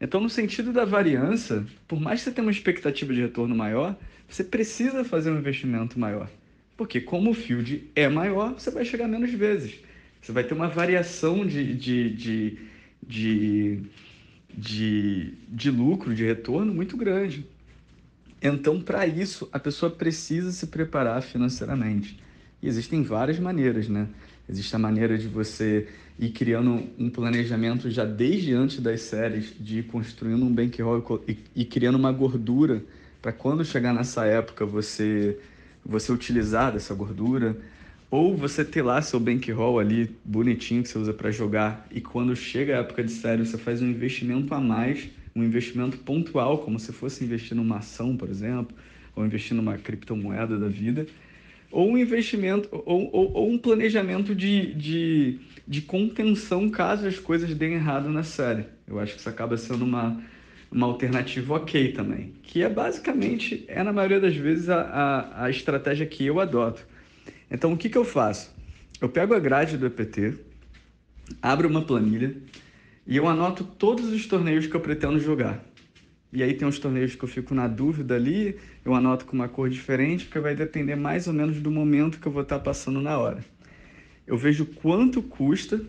Então, 0.00 0.20
no 0.20 0.30
sentido 0.30 0.72
da 0.72 0.84
variância, 0.84 1.64
por 1.86 2.00
mais 2.00 2.20
que 2.20 2.24
você 2.24 2.32
tenha 2.32 2.46
uma 2.46 2.52
expectativa 2.52 3.12
de 3.12 3.20
retorno 3.20 3.54
maior, 3.54 3.96
você 4.28 4.44
precisa 4.44 5.04
fazer 5.04 5.30
um 5.30 5.38
investimento 5.38 5.98
maior. 5.98 6.30
Porque 6.76 7.00
como 7.00 7.30
o 7.30 7.34
field 7.34 7.90
é 7.96 8.08
maior, 8.08 8.54
você 8.54 8.70
vai 8.70 8.84
chegar 8.84 9.08
menos 9.08 9.32
vezes. 9.32 9.74
Você 10.20 10.30
vai 10.30 10.44
ter 10.44 10.54
uma 10.54 10.68
variação 10.68 11.44
de, 11.44 11.74
de, 11.74 12.10
de, 12.10 12.58
de, 13.02 13.82
de, 14.54 15.34
de 15.48 15.70
lucro, 15.70 16.14
de 16.14 16.24
retorno 16.24 16.72
muito 16.72 16.96
grande. 16.96 17.44
Então, 18.40 18.80
para 18.80 19.06
isso, 19.06 19.48
a 19.52 19.58
pessoa 19.58 19.90
precisa 19.90 20.52
se 20.52 20.68
preparar 20.68 21.22
financeiramente. 21.22 22.20
E 22.62 22.68
existem 22.68 23.02
várias 23.02 23.38
maneiras, 23.40 23.88
né? 23.88 24.08
Existe 24.48 24.74
a 24.74 24.78
maneira 24.78 25.18
de 25.18 25.28
você 25.28 25.86
ir 26.18 26.30
criando 26.30 26.82
um 26.98 27.10
planejamento 27.10 27.90
já 27.90 28.04
desde 28.04 28.54
antes 28.54 28.80
das 28.80 29.02
séries, 29.02 29.54
de 29.58 29.80
ir 29.80 29.82
construindo 29.84 30.44
um 30.44 30.52
bankroll 30.52 31.22
e, 31.28 31.38
e 31.54 31.64
criando 31.64 31.96
uma 31.96 32.10
gordura 32.10 32.82
para 33.20 33.32
quando 33.32 33.64
chegar 33.64 33.92
nessa 33.92 34.24
época 34.24 34.64
você 34.64 35.38
você 35.84 36.12
utilizar 36.12 36.72
dessa 36.72 36.94
gordura 36.94 37.56
ou 38.10 38.36
você 38.36 38.64
ter 38.64 38.82
lá 38.82 39.00
seu 39.00 39.20
bankroll 39.20 39.78
ali 39.78 40.16
bonitinho 40.24 40.82
que 40.82 40.88
você 40.88 40.98
usa 40.98 41.12
para 41.12 41.30
jogar 41.30 41.86
e 41.90 42.00
quando 42.00 42.34
chega 42.34 42.76
a 42.76 42.80
época 42.80 43.04
de 43.04 43.12
série 43.12 43.44
você 43.44 43.58
faz 43.58 43.80
um 43.82 43.86
investimento 43.86 44.54
a 44.54 44.60
mais, 44.60 45.08
um 45.36 45.44
investimento 45.44 45.98
pontual, 45.98 46.58
como 46.58 46.78
se 46.78 46.92
fosse 46.92 47.24
investir 47.24 47.56
numa 47.56 47.78
ação, 47.78 48.16
por 48.16 48.28
exemplo, 48.28 48.76
ou 49.14 49.24
investir 49.24 49.56
numa 49.56 49.76
criptomoeda 49.76 50.58
da 50.58 50.68
vida, 50.68 51.06
ou 51.70 51.90
um 51.90 51.98
investimento 51.98 52.68
ou, 52.72 53.10
ou, 53.12 53.32
ou 53.32 53.50
um 53.50 53.58
planejamento 53.58 54.34
de, 54.34 54.74
de 54.74 55.40
de 55.68 55.82
contenção 55.82 56.70
caso 56.70 57.06
as 57.06 57.18
coisas 57.18 57.54
deem 57.54 57.74
errado 57.74 58.08
na 58.08 58.22
série. 58.22 58.64
Eu 58.86 58.98
acho 58.98 59.12
que 59.12 59.20
isso 59.20 59.28
acaba 59.28 59.58
sendo 59.58 59.84
uma, 59.84 60.18
uma 60.72 60.86
alternativa 60.86 61.54
ok 61.54 61.92
também, 61.92 62.32
que 62.42 62.62
é 62.62 62.70
basicamente, 62.70 63.66
é 63.68 63.82
na 63.82 63.92
maioria 63.92 64.18
das 64.18 64.34
vezes 64.34 64.70
a, 64.70 64.80
a, 64.80 65.44
a 65.44 65.50
estratégia 65.50 66.06
que 66.06 66.24
eu 66.24 66.40
adoto. 66.40 66.86
Então, 67.50 67.74
o 67.74 67.76
que, 67.76 67.90
que 67.90 67.98
eu 67.98 68.04
faço? 68.04 68.50
Eu 68.98 69.10
pego 69.10 69.34
a 69.34 69.38
grade 69.38 69.76
do 69.76 69.86
EPT, 69.86 70.38
abro 71.42 71.68
uma 71.68 71.82
planilha 71.82 72.34
e 73.06 73.14
eu 73.14 73.28
anoto 73.28 73.62
todos 73.62 74.10
os 74.10 74.26
torneios 74.26 74.66
que 74.66 74.74
eu 74.74 74.80
pretendo 74.80 75.20
jogar. 75.20 75.62
E 76.32 76.42
aí 76.42 76.54
tem 76.54 76.68
uns 76.68 76.78
torneios 76.78 77.14
que 77.14 77.24
eu 77.24 77.28
fico 77.28 77.54
na 77.54 77.66
dúvida 77.66 78.14
ali, 78.14 78.56
eu 78.84 78.94
anoto 78.94 79.24
com 79.24 79.34
uma 79.34 79.48
cor 79.48 79.70
diferente, 79.70 80.24
porque 80.26 80.38
vai 80.38 80.54
depender 80.54 80.94
mais 80.94 81.26
ou 81.26 81.32
menos 81.32 81.60
do 81.60 81.70
momento 81.70 82.18
que 82.20 82.26
eu 82.26 82.32
vou 82.32 82.42
estar 82.42 82.58
passando 82.58 83.00
na 83.00 83.18
hora 83.18 83.42
eu 84.28 84.36
vejo 84.36 84.66
quanto 84.66 85.22
custa 85.22 85.80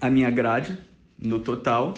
a 0.00 0.08
minha 0.08 0.30
grade 0.30 0.78
no 1.18 1.38
total. 1.38 1.92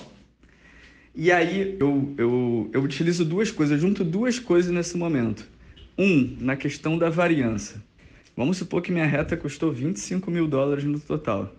E 1.15 1.31
aí 1.31 1.77
eu, 1.79 2.13
eu, 2.19 2.71
eu 2.73 2.83
utilizo 2.83 3.25
duas 3.25 3.51
coisas, 3.51 3.81
junto 3.81 4.03
duas 4.03 4.41
coisas 4.41 4.73
nesse 4.73 4.97
momento. 4.97 5.49
Um, 5.97 6.37
na 6.41 6.57
questão 6.57 6.99
da 6.99 7.09
variância. 7.09 7.81
Vamos 8.37 8.57
supor 8.57 8.83
que 8.83 8.91
minha 8.91 9.07
reta 9.07 9.37
custou 9.37 9.73
25 9.73 10.31
mil 10.31 10.49
dólares 10.49 10.85
no 10.85 10.99
total. 10.99 11.55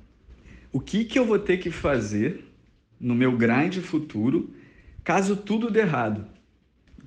O 0.74 0.80
que, 0.80 1.06
que 1.06 1.18
eu 1.18 1.26
vou 1.26 1.40
ter 1.40 1.58
que 1.58 1.72
fazer 1.72 2.44
no 3.00 3.16
meu 3.16 3.38
grind 3.38 3.78
futuro 3.78 4.50
caso 5.04 5.36
tudo 5.36 5.70
dê 5.70 5.82
errado? 5.82 6.26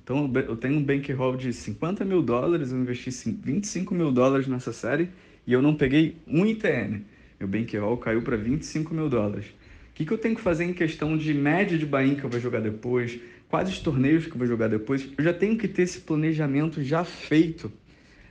Então 0.03 0.31
eu 0.35 0.55
tenho 0.55 0.75
um 0.75 0.83
bankroll 0.83 1.35
de 1.35 1.51
50 1.51 2.05
mil 2.05 2.21
dólares, 2.21 2.71
eu 2.71 2.77
investi 2.77 3.09
25 3.09 3.95
mil 3.95 4.11
dólares 4.11 4.47
nessa 4.47 4.71
série 4.71 5.09
e 5.47 5.53
eu 5.53 5.61
não 5.61 5.75
peguei 5.75 6.17
um 6.27 6.45
ITM. 6.45 7.03
Meu 7.39 7.47
bankroll 7.47 7.97
caiu 7.97 8.21
para 8.21 8.37
25 8.37 8.93
mil 8.93 9.09
dólares. 9.09 9.47
O 9.47 9.93
que, 9.95 10.05
que 10.05 10.11
eu 10.11 10.17
tenho 10.17 10.35
que 10.35 10.41
fazer 10.41 10.65
em 10.65 10.73
questão 10.73 11.17
de 11.17 11.33
média 11.33 11.77
de 11.77 11.85
buy 11.85 12.15
que 12.15 12.23
eu 12.23 12.29
vou 12.29 12.39
jogar 12.39 12.59
depois? 12.59 13.19
Quais 13.49 13.69
os 13.69 13.79
torneios 13.79 14.25
que 14.25 14.33
eu 14.33 14.37
vou 14.37 14.45
jogar 14.45 14.67
depois? 14.67 15.09
Eu 15.17 15.23
já 15.23 15.33
tenho 15.33 15.57
que 15.57 15.67
ter 15.67 15.83
esse 15.83 16.01
planejamento 16.01 16.83
já 16.83 17.03
feito. 17.03 17.71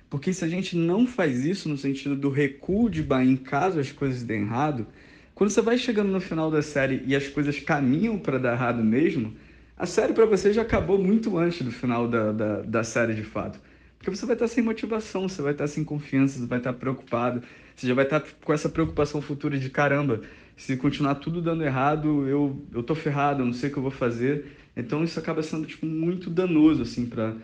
Porque 0.09 0.33
se 0.33 0.44
a 0.44 0.48
gente 0.48 0.77
não 0.77 1.07
faz 1.07 1.44
isso 1.44 1.68
no 1.68 1.77
sentido 1.77 2.14
do 2.14 2.29
recuo 2.29 2.88
de 2.88 3.03
buy 3.03 3.37
caso 3.38 3.81
as 3.81 3.90
coisas 3.90 4.22
deem 4.22 4.42
errado, 4.42 4.87
quando 5.35 5.50
você 5.50 5.61
vai 5.61 5.77
chegando 5.77 6.12
no 6.12 6.20
final 6.20 6.50
da 6.50 6.62
série 6.62 7.03
e 7.07 7.16
as 7.16 7.27
coisas 7.27 7.59
caminham 7.59 8.16
para 8.18 8.38
dar 8.38 8.53
errado 8.53 8.85
mesmo, 8.85 9.35
a 9.76 9.87
série 9.87 10.12
para 10.12 10.26
você 10.26 10.52
já 10.52 10.62
acabou 10.62 10.98
muito 10.98 11.37
antes 11.37 11.62
do 11.62 11.72
final 11.72 12.08
da, 12.08 12.32
da, 12.32 12.62
da 12.62 12.84
série 12.84 13.14
de 13.14 13.24
fato. 13.24 13.60
Porque 13.98 14.14
você 14.14 14.26
vai 14.26 14.34
estar 14.34 14.48
sem 14.48 14.62
motivação, 14.62 15.28
você 15.28 15.40
vai 15.40 15.52
estar 15.52 15.66
sem 15.66 15.82
confiança, 15.82 16.38
você 16.38 16.46
vai 16.46 16.58
estar 16.58 16.72
preocupado, 16.74 17.42
você 17.74 17.87
já 17.87 17.94
vai 17.94 18.04
estar 18.04 18.22
com 18.44 18.52
essa 18.52 18.68
preocupação 18.68 19.20
futura 19.22 19.58
de 19.58 19.70
caramba, 19.70 20.20
se 20.56 20.76
continuar 20.76 21.16
tudo 21.16 21.42
dando 21.42 21.64
errado, 21.64 22.28
eu, 22.28 22.64
eu 22.72 22.82
tô 22.82 22.94
ferrado, 22.94 23.42
eu 23.42 23.46
não 23.46 23.52
sei 23.52 23.70
o 23.70 23.72
que 23.72 23.78
eu 23.78 23.82
vou 23.82 23.90
fazer. 23.90 24.46
Então 24.76 25.02
isso 25.02 25.18
acaba 25.18 25.42
sendo 25.42 25.66
tipo, 25.66 25.87
muito 25.87 26.30
danoso 26.30 26.82
assim 26.82 27.06
para 27.06 27.34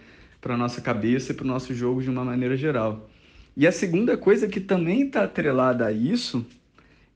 para 0.41 0.57
nossa 0.57 0.81
cabeça 0.81 1.33
e 1.33 1.35
para 1.35 1.45
o 1.45 1.47
nosso 1.47 1.75
jogo 1.75 2.03
de 2.03 2.09
uma 2.09 2.25
maneira 2.25 2.57
geral. 2.57 3.11
E 3.55 3.67
a 3.67 3.73
segunda 3.73 4.17
coisa 4.17 4.49
que 4.49 4.59
também 4.59 5.03
está 5.07 5.25
atrelada 5.25 5.85
a 5.85 5.93
isso 5.93 6.47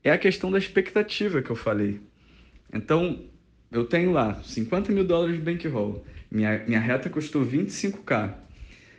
é 0.03 0.11
a 0.11 0.17
questão 0.17 0.51
da 0.51 0.59
expectativa 0.59 1.41
que 1.41 1.49
eu 1.49 1.55
falei. 1.55 1.99
Então, 2.71 3.23
eu 3.75 3.85
tenho 3.85 4.11
lá 4.11 4.41
50 4.41 4.91
mil 4.91 5.03
dólares 5.03 5.35
de 5.35 5.41
bankroll, 5.41 6.05
minha, 6.31 6.63
minha 6.65 6.79
reta 6.79 7.09
custou 7.09 7.45
25k. 7.45 8.33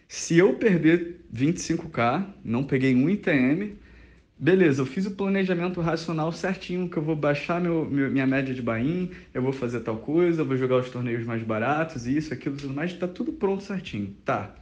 Se 0.06 0.36
eu 0.36 0.54
perder 0.54 1.24
25k, 1.34 2.26
não 2.44 2.62
peguei 2.62 2.94
um 2.94 3.08
ITM, 3.08 3.74
beleza, 4.38 4.82
eu 4.82 4.86
fiz 4.86 5.06
o 5.06 5.12
planejamento 5.12 5.80
racional 5.80 6.30
certinho, 6.30 6.90
que 6.90 6.96
eu 6.98 7.02
vou 7.02 7.16
baixar 7.16 7.58
meu, 7.60 7.86
minha 7.86 8.26
média 8.26 8.54
de 8.54 8.60
buy 8.60 9.10
eu 9.32 9.42
vou 9.42 9.52
fazer 9.52 9.80
tal 9.80 9.96
coisa, 9.96 10.42
eu 10.42 10.46
vou 10.46 10.56
jogar 10.56 10.76
os 10.76 10.90
torneios 10.90 11.24
mais 11.24 11.42
baratos, 11.42 12.06
isso, 12.06 12.34
aquilo, 12.34 12.56
tudo 12.56 12.74
mais, 12.74 12.92
tá 12.92 13.08
tudo 13.08 13.32
pronto 13.32 13.62
certinho. 13.62 14.14
Tá. 14.24 14.54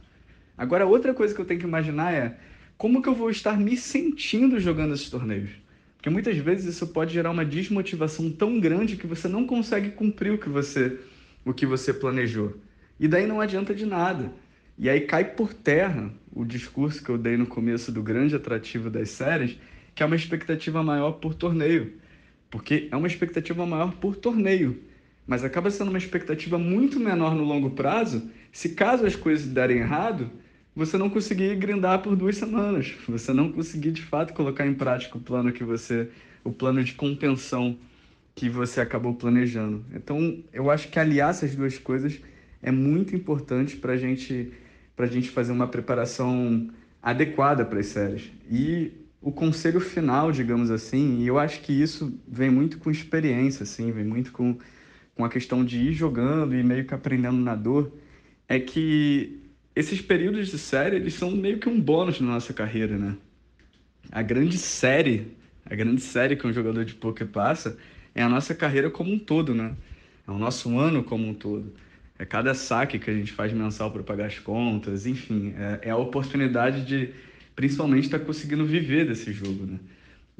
Agora, 0.57 0.85
outra 0.85 1.13
coisa 1.13 1.35
que 1.35 1.41
eu 1.41 1.45
tenho 1.45 1.59
que 1.59 1.65
imaginar 1.65 2.13
é 2.13 2.37
como 2.77 3.01
que 3.01 3.09
eu 3.09 3.15
vou 3.15 3.29
estar 3.29 3.59
me 3.59 3.75
sentindo 3.75 4.59
jogando 4.61 4.93
esses 4.93 5.09
torneios. 5.09 5.64
Porque 6.05 6.13
muitas 6.13 6.37
vezes 6.37 6.75
isso 6.75 6.85
pode 6.85 7.11
gerar 7.11 7.31
uma 7.31 7.43
desmotivação 7.43 8.29
tão 8.29 8.59
grande 8.59 8.95
que 8.95 9.07
você 9.07 9.27
não 9.27 9.47
consegue 9.47 9.89
cumprir 9.89 10.33
o 10.33 10.37
que 10.37 10.47
você, 10.47 10.99
o 11.43 11.51
que 11.51 11.65
você 11.65 11.91
planejou. 11.91 12.57
E 12.99 13.07
daí 13.07 13.25
não 13.25 13.41
adianta 13.41 13.73
de 13.73 13.87
nada. 13.87 14.31
E 14.77 14.87
aí 14.87 15.01
cai 15.01 15.25
por 15.25 15.51
terra 15.51 16.13
o 16.31 16.45
discurso 16.45 17.03
que 17.03 17.09
eu 17.09 17.17
dei 17.17 17.35
no 17.37 17.47
começo 17.47 17.91
do 17.91 18.03
grande 18.03 18.35
atrativo 18.35 18.87
das 18.87 19.09
séries, 19.09 19.57
que 19.95 20.03
é 20.03 20.05
uma 20.05 20.15
expectativa 20.15 20.83
maior 20.83 21.13
por 21.13 21.33
torneio. 21.33 21.93
Porque 22.51 22.87
é 22.91 22.95
uma 22.95 23.07
expectativa 23.07 23.65
maior 23.65 23.91
por 23.95 24.15
torneio, 24.15 24.83
mas 25.25 25.43
acaba 25.43 25.71
sendo 25.71 25.89
uma 25.89 25.97
expectativa 25.97 26.59
muito 26.59 26.99
menor 26.99 27.33
no 27.33 27.43
longo 27.43 27.71
prazo, 27.71 28.29
se 28.51 28.75
caso 28.75 29.07
as 29.07 29.15
coisas 29.15 29.47
derem 29.47 29.79
errado, 29.79 30.29
você 30.75 30.97
não 30.97 31.09
conseguir 31.09 31.55
grindar 31.55 32.01
por 32.01 32.15
duas 32.15 32.35
semanas, 32.37 32.93
você 33.07 33.31
não 33.31 33.51
conseguir 33.51 33.91
de 33.91 34.01
fato 34.01 34.33
colocar 34.33 34.67
em 34.67 34.73
prática 34.73 35.17
o 35.17 35.21
plano 35.21 35.51
que 35.51 35.63
você, 35.63 36.09
o 36.43 36.51
plano 36.51 36.83
de 36.83 36.93
contenção 36.93 37.77
que 38.35 38.49
você 38.49 38.81
acabou 38.81 39.13
planejando. 39.13 39.85
Então, 39.93 40.43
eu 40.51 40.69
acho 40.69 40.89
que 40.89 40.99
aliar 40.99 41.29
essas 41.29 41.55
duas 41.55 41.77
coisas 41.77 42.19
é 42.61 42.71
muito 42.71 43.15
importante 43.15 43.77
para 43.77 43.95
gente 43.95 44.51
a 44.97 45.05
gente 45.07 45.29
fazer 45.29 45.51
uma 45.51 45.67
preparação 45.67 46.69
adequada 47.01 47.65
para 47.65 47.79
as 47.79 47.87
séries. 47.87 48.31
E 48.49 48.91
o 49.21 49.31
conselho 49.31 49.79
final, 49.79 50.31
digamos 50.31 50.71
assim, 50.71 51.19
e 51.19 51.27
eu 51.27 51.37
acho 51.37 51.61
que 51.61 51.73
isso 51.73 52.17
vem 52.27 52.49
muito 52.49 52.77
com 52.77 52.89
experiência, 52.89 53.63
assim, 53.63 53.91
vem 53.91 54.05
muito 54.05 54.31
com, 54.31 54.57
com 55.15 55.25
a 55.25 55.29
questão 55.29 55.65
de 55.65 55.79
ir 55.79 55.93
jogando 55.93 56.55
e 56.55 56.63
meio 56.63 56.85
que 56.85 56.93
aprendendo 56.93 57.37
na 57.37 57.55
dor, 57.55 57.91
é 58.47 58.59
que 58.59 59.44
esses 59.75 60.01
períodos 60.01 60.49
de 60.49 60.57
série, 60.57 60.95
eles 60.95 61.15
são 61.15 61.31
meio 61.31 61.59
que 61.59 61.67
um 61.67 61.79
bônus 61.79 62.19
na 62.19 62.27
nossa 62.27 62.53
carreira, 62.53 62.97
né? 62.97 63.15
A 64.11 64.21
grande 64.21 64.57
série, 64.57 65.35
a 65.65 65.75
grande 65.75 66.01
série 66.01 66.35
que 66.35 66.47
um 66.47 66.53
jogador 66.53 66.85
de 66.85 66.93
poker 66.95 67.27
passa 67.27 67.77
é 68.13 68.21
a 68.21 68.29
nossa 68.29 68.55
carreira 68.55 68.89
como 68.89 69.11
um 69.11 69.19
todo, 69.19 69.53
né? 69.53 69.75
É 70.27 70.31
o 70.31 70.37
nosso 70.37 70.77
ano 70.77 71.03
como 71.03 71.27
um 71.27 71.33
todo 71.33 71.73
é 72.17 72.25
cada 72.25 72.53
saque 72.53 72.97
que 72.97 73.09
a 73.09 73.13
gente 73.13 73.31
faz 73.31 73.51
mensal 73.51 73.91
para 73.91 74.01
pagar 74.01 74.27
as 74.27 74.39
contas, 74.39 75.05
enfim, 75.05 75.53
é, 75.57 75.89
é 75.89 75.91
a 75.91 75.97
oportunidade 75.97 76.85
de 76.85 77.09
principalmente 77.55 78.05
estar 78.05 78.19
tá 78.19 78.25
conseguindo 78.25 78.65
viver 78.65 79.05
desse 79.05 79.31
jogo, 79.33 79.65
né? 79.65 79.79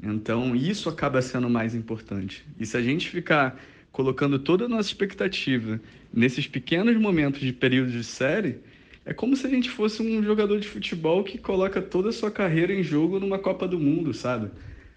Então, 0.02 0.54
isso 0.54 0.90
acaba 0.90 1.22
sendo 1.22 1.48
mais 1.48 1.74
importante. 1.74 2.44
E 2.58 2.66
se 2.66 2.76
a 2.76 2.82
gente 2.82 3.08
ficar 3.08 3.58
colocando 3.90 4.38
toda 4.38 4.66
a 4.66 4.68
nossa 4.68 4.88
expectativa 4.88 5.80
nesses 6.12 6.46
pequenos 6.46 6.94
momentos 6.98 7.40
de 7.40 7.52
período 7.52 7.90
de 7.90 8.04
série, 8.04 8.58
é 9.06 9.14
como 9.14 9.36
se 9.36 9.46
a 9.46 9.50
gente 9.50 9.70
fosse 9.70 10.02
um 10.02 10.20
jogador 10.20 10.58
de 10.58 10.66
futebol 10.66 11.22
que 11.22 11.38
coloca 11.38 11.80
toda 11.80 12.08
a 12.08 12.12
sua 12.12 12.28
carreira 12.28 12.74
em 12.74 12.82
jogo 12.82 13.20
numa 13.20 13.38
Copa 13.38 13.68
do 13.68 13.78
Mundo, 13.78 14.12
sabe? 14.12 14.50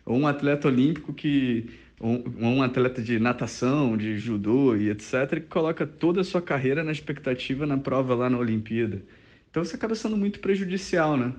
Ou 0.04 0.18
um 0.18 0.28
atleta 0.28 0.68
olímpico 0.68 1.14
que. 1.14 1.70
Um, 2.02 2.24
um 2.40 2.64
atleta 2.64 3.02
de 3.02 3.20
natação, 3.20 3.98
de 3.98 4.18
judô 4.18 4.74
e 4.74 4.90
etc., 4.90 5.32
que 5.32 5.42
coloca 5.42 5.86
toda 5.86 6.22
a 6.22 6.24
sua 6.24 6.42
carreira 6.42 6.82
na 6.82 6.94
expectativa 6.94 7.66
na 7.66 7.78
prova 7.78 8.16
lá 8.16 8.30
na 8.30 8.38
Olimpíada. 8.38 9.04
Então 9.52 9.62
isso 9.62 9.76
acaba 9.76 9.94
sendo 9.94 10.16
muito 10.16 10.40
prejudicial, 10.40 11.18
né? 11.18 11.34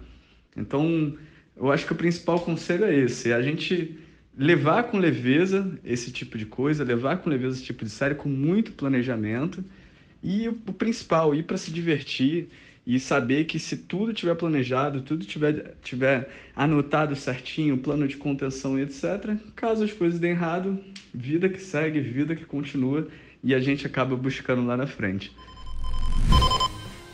Então, 0.54 1.16
eu 1.56 1.72
acho 1.72 1.86
que 1.86 1.92
o 1.92 1.96
principal 1.96 2.38
conselho 2.40 2.84
é 2.84 2.94
esse: 2.94 3.30
é 3.30 3.34
a 3.34 3.42
gente 3.42 3.98
levar 4.36 4.84
com 4.84 4.98
leveza 4.98 5.78
esse 5.82 6.12
tipo 6.12 6.36
de 6.36 6.44
coisa, 6.44 6.84
levar 6.84 7.16
com 7.16 7.30
leveza 7.30 7.56
esse 7.56 7.64
tipo 7.64 7.84
de 7.84 7.90
série 7.90 8.14
com 8.14 8.28
muito 8.28 8.72
planejamento 8.72 9.64
e 10.22 10.48
o, 10.48 10.58
o 10.66 10.72
principal, 10.72 11.34
ir 11.34 11.44
para 11.44 11.56
se 11.56 11.70
divertir 11.70 12.48
e 12.86 12.98
saber 12.98 13.44
que 13.44 13.58
se 13.58 13.76
tudo 13.76 14.12
tiver 14.12 14.34
planejado, 14.34 15.02
tudo 15.02 15.24
tiver, 15.24 15.74
tiver 15.82 16.28
anotado 16.56 17.14
certinho, 17.14 17.78
plano 17.78 18.08
de 18.08 18.16
contenção 18.16 18.78
e 18.78 18.82
etc., 18.82 19.36
caso 19.54 19.84
as 19.84 19.92
coisas 19.92 20.18
deem 20.18 20.32
errado, 20.32 20.78
vida 21.12 21.48
que 21.48 21.60
segue, 21.60 22.00
vida 22.00 22.34
que 22.34 22.44
continua 22.44 23.06
e 23.42 23.54
a 23.54 23.60
gente 23.60 23.86
acaba 23.86 24.16
buscando 24.16 24.66
lá 24.66 24.76
na 24.76 24.86
frente. 24.86 25.32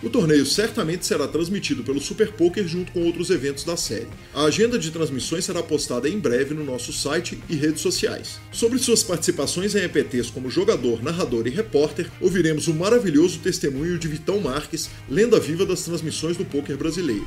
O 0.07 0.09
torneio 0.09 0.47
certamente 0.47 1.05
será 1.05 1.27
transmitido 1.27 1.83
pelo 1.83 1.99
Super 2.01 2.31
Poker 2.31 2.64
junto 2.64 2.92
com 2.92 3.03
outros 3.03 3.29
eventos 3.29 3.64
da 3.64 3.77
série. 3.77 4.07
A 4.33 4.45
agenda 4.45 4.79
de 4.79 4.92
transmissões 4.92 5.45
será 5.45 5.64
postada 5.64 6.09
em 6.09 6.16
breve 6.16 6.55
no 6.55 6.62
nosso 6.62 6.92
site 6.92 7.42
e 7.49 7.57
redes 7.57 7.81
sociais. 7.81 8.40
Sobre 8.53 8.79
suas 8.79 9.03
participações 9.03 9.75
em 9.75 9.83
EPTs 9.83 10.31
como 10.31 10.49
jogador, 10.49 11.03
narrador 11.03 11.49
e 11.49 11.51
repórter, 11.51 12.09
ouviremos 12.21 12.69
o 12.69 12.75
maravilhoso 12.75 13.40
testemunho 13.40 13.99
de 13.99 14.07
Vitão 14.07 14.38
Marques, 14.38 14.88
lenda 15.11 15.40
viva 15.40 15.66
das 15.66 15.83
transmissões 15.83 16.37
do 16.37 16.45
poker 16.45 16.77
brasileiro. 16.77 17.27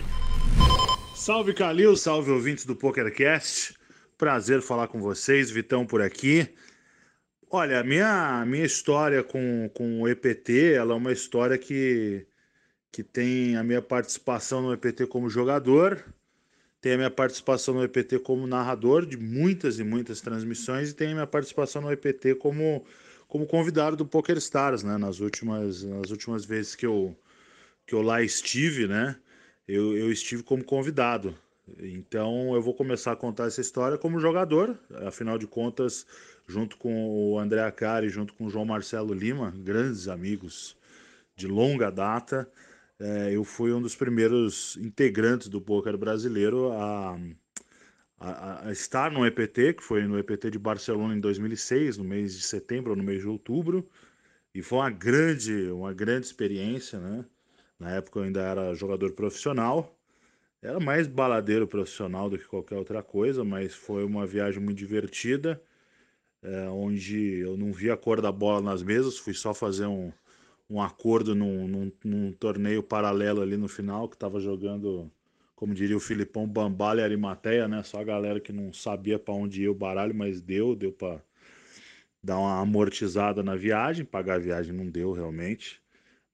Salve 1.13 1.53
Calil, 1.53 1.97
salve 1.97 2.31
ouvintes 2.31 2.63
do 2.63 2.77
PokerCast. 2.77 3.73
Prazer 4.17 4.61
falar 4.61 4.87
com 4.87 5.01
vocês, 5.01 5.51
Vitão 5.51 5.85
por 5.85 6.01
aqui. 6.01 6.47
Olha, 7.51 7.83
minha, 7.83 8.45
minha 8.47 8.63
história 8.63 9.21
com, 9.21 9.69
com 9.73 10.01
o 10.01 10.07
EPT, 10.07 10.75
ela 10.75 10.93
é 10.93 10.95
uma 10.95 11.11
história 11.11 11.57
que 11.57 12.25
que 12.91 13.03
tem 13.03 13.55
a 13.55 13.63
minha 13.63 13.81
participação 13.81 14.61
no 14.61 14.73
EPT 14.73 15.07
como 15.07 15.29
jogador, 15.29 16.03
tem 16.81 16.93
a 16.93 16.97
minha 16.97 17.11
participação 17.11 17.73
no 17.73 17.83
EPT 17.83 18.19
como 18.19 18.47
narrador 18.47 19.05
de 19.05 19.17
muitas 19.17 19.79
e 19.79 19.83
muitas 19.83 20.21
transmissões 20.21 20.89
e 20.89 20.93
tem 20.93 21.09
a 21.09 21.13
minha 21.13 21.27
participação 21.27 21.81
no 21.81 21.91
EPT 21.91 22.35
como, 22.35 22.85
como 23.27 23.45
convidado 23.45 23.95
do 23.97 24.05
Poker 24.05 24.37
Stars, 24.37 24.81
né? 24.83 24.97
Nas 24.97 25.19
últimas, 25.19 25.83
nas 25.83 26.09
últimas 26.09 26.45
vezes 26.45 26.75
que 26.75 26.85
eu, 26.85 27.15
que 27.85 27.93
eu 27.93 28.01
lá 28.01 28.21
estive, 28.21 28.87
né? 28.87 29.15
Eu, 29.67 29.95
eu 29.95 30.11
estive 30.11 30.41
como 30.41 30.63
convidado. 30.63 31.37
Então 31.77 32.55
eu 32.55 32.61
vou 32.61 32.73
começar 32.73 33.11
a 33.11 33.15
contar 33.15 33.45
essa 33.45 33.61
história 33.61 33.97
como 33.97 34.19
jogador, 34.19 34.79
afinal 35.05 35.37
de 35.37 35.45
contas, 35.45 36.07
junto 36.47 36.77
com 36.77 37.07
o 37.09 37.37
André 37.37 37.61
Acari, 37.61 38.09
junto 38.09 38.33
com 38.33 38.45
o 38.45 38.49
João 38.49 38.65
Marcelo 38.65 39.13
Lima, 39.13 39.53
grandes 39.57 40.07
amigos 40.07 40.75
de 41.35 41.45
longa 41.45 41.91
data 41.91 42.49
é, 42.99 43.33
eu 43.33 43.43
fui 43.43 43.71
um 43.71 43.81
dos 43.81 43.95
primeiros 43.95 44.75
integrantes 44.77 45.47
do 45.47 45.61
poker 45.61 45.97
brasileiro 45.97 46.71
a, 46.73 47.17
a, 48.19 48.67
a, 48.67 48.71
estar 48.71 49.11
no 49.11 49.25
EPT, 49.25 49.75
que 49.75 49.83
foi 49.83 50.03
no 50.03 50.19
EPT 50.19 50.51
de 50.51 50.59
Barcelona 50.59 51.15
em 51.15 51.19
2006, 51.19 51.97
no 51.97 52.03
mês 52.03 52.35
de 52.35 52.43
setembro 52.43 52.91
ou 52.91 52.97
no 52.97 53.03
mês 53.03 53.21
de 53.21 53.27
outubro, 53.27 53.89
e 54.53 54.61
foi 54.61 54.79
uma 54.79 54.89
grande, 54.89 55.71
uma 55.71 55.93
grande 55.93 56.25
experiência, 56.25 56.99
né? 56.99 57.25
Na 57.79 57.91
época 57.91 58.19
eu 58.19 58.23
ainda 58.23 58.41
era 58.41 58.73
jogador 58.73 59.13
profissional, 59.13 59.97
era 60.61 60.79
mais 60.79 61.07
baladeiro 61.07 61.67
profissional 61.67 62.29
do 62.29 62.37
que 62.37 62.45
qualquer 62.45 62.75
outra 62.75 63.01
coisa, 63.01 63.43
mas 63.45 63.73
foi 63.73 64.03
uma 64.03 64.25
viagem 64.27 64.61
muito 64.61 64.77
divertida, 64.77 65.61
é, 66.43 66.69
onde 66.69 67.39
eu 67.39 67.55
não 67.57 67.71
vi 67.71 67.89
a 67.89 67.97
cor 67.97 68.21
da 68.21 68.31
bola 68.31 68.61
nas 68.61 68.83
mesas, 68.83 69.17
fui 69.17 69.33
só 69.33 69.53
fazer 69.53 69.85
um, 69.85 70.11
um 70.69 70.81
acordo 70.81 71.33
num, 71.33 71.67
num, 71.67 71.91
num, 72.03 72.31
torneio 72.33 72.83
paralelo 72.83 73.41
ali 73.41 73.57
no 73.57 73.67
final, 73.67 74.07
que 74.07 74.15
estava 74.15 74.39
jogando, 74.39 75.11
como 75.55 75.73
diria 75.73 75.97
o 75.97 75.99
Filipão, 75.99 76.47
Bambala 76.47 77.01
e 77.01 77.03
Arimateia, 77.03 77.67
né? 77.67 77.81
Só 77.83 77.99
a 77.99 78.03
galera 78.03 78.39
que 78.39 78.53
não 78.53 78.71
sabia 78.71 79.17
para 79.17 79.33
onde 79.33 79.63
ia 79.63 79.71
o 79.71 79.75
baralho, 79.75 80.13
mas 80.13 80.41
deu, 80.41 80.75
deu 80.75 80.91
para 80.91 81.21
dar 82.23 82.37
uma 82.37 82.59
amortizada 82.59 83.41
na 83.41 83.55
viagem, 83.55 84.05
pagar 84.05 84.35
a 84.35 84.39
viagem 84.39 84.73
não 84.73 84.87
deu 84.87 85.13
realmente. 85.13 85.81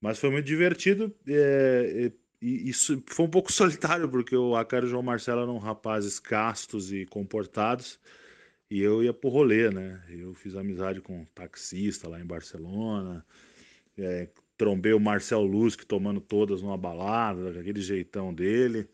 Mas 0.02 0.20
foi 0.20 0.30
muito 0.30 0.46
divertido 0.46 1.16
é, 1.28 2.12
e 2.42 2.70
isso 2.70 3.02
foi 3.08 3.26
um 3.26 3.30
pouco 3.30 3.52
solitário, 3.54 4.10
porque 4.10 4.36
o 4.36 4.56
Acaro 4.56 4.88
João 4.88 5.02
Marcelo 5.02 5.42
eram 5.42 5.58
rapazes 5.58 6.20
castos 6.20 6.92
e 6.92 7.06
comportados, 7.06 8.00
e 8.70 8.82
eu 8.82 9.04
ia 9.04 9.14
pro 9.14 9.30
rolê, 9.30 9.70
né? 9.70 10.04
Eu 10.10 10.34
fiz 10.34 10.56
amizade 10.56 11.02
com 11.02 11.22
um 11.22 11.26
taxista 11.34 12.08
lá 12.10 12.20
em 12.20 12.26
Barcelona, 12.26 13.26
é, 13.98 14.30
trombei 14.58 14.94
o 14.94 15.00
Marcel 15.00 15.42
Lusque 15.42 15.86
tomando 15.86 16.22
todas 16.22 16.62
numa 16.62 16.78
balada, 16.78 17.60
aquele 17.60 17.82
jeitão 17.82 18.34
dele. 18.34 18.88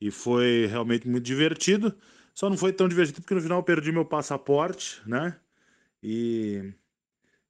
E 0.00 0.10
foi 0.10 0.66
realmente 0.66 1.08
muito 1.08 1.24
divertido. 1.24 1.94
Só 2.34 2.50
não 2.50 2.56
foi 2.56 2.72
tão 2.72 2.88
divertido 2.88 3.20
porque 3.20 3.34
no 3.34 3.40
final 3.40 3.58
eu 3.58 3.64
perdi 3.64 3.92
meu 3.92 4.04
passaporte, 4.04 5.00
né? 5.06 5.38
E, 6.02 6.72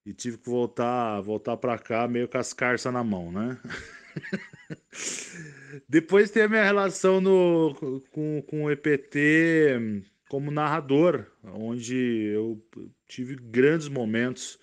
e 0.04 0.12
tive 0.12 0.38
que 0.38 0.50
voltar 0.50 1.20
voltar 1.22 1.56
para 1.56 1.78
cá 1.78 2.06
meio 2.06 2.28
com 2.28 2.38
as 2.38 2.52
carças 2.52 2.92
na 2.92 3.02
mão, 3.02 3.32
né? 3.32 3.58
Depois 5.88 6.30
tem 6.30 6.42
a 6.42 6.48
minha 6.48 6.64
relação 6.64 7.20
no, 7.20 8.02
com, 8.10 8.42
com 8.42 8.64
o 8.64 8.70
EPT 8.70 10.02
como 10.28 10.50
narrador, 10.50 11.26
onde 11.44 12.30
eu 12.34 12.62
tive 13.06 13.36
grandes 13.36 13.88
momentos 13.88 14.58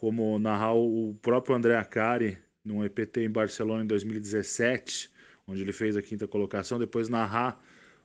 como 0.00 0.38
narrar 0.38 0.72
o 0.72 1.14
próprio 1.20 1.54
André 1.54 1.76
Acari 1.76 2.38
num 2.64 2.82
EPT 2.82 3.20
em 3.20 3.30
Barcelona 3.30 3.84
em 3.84 3.86
2017, 3.86 5.10
onde 5.46 5.60
ele 5.60 5.74
fez 5.74 5.94
a 5.94 6.00
quinta 6.00 6.26
colocação, 6.26 6.78
depois 6.78 7.10
narrar 7.10 7.62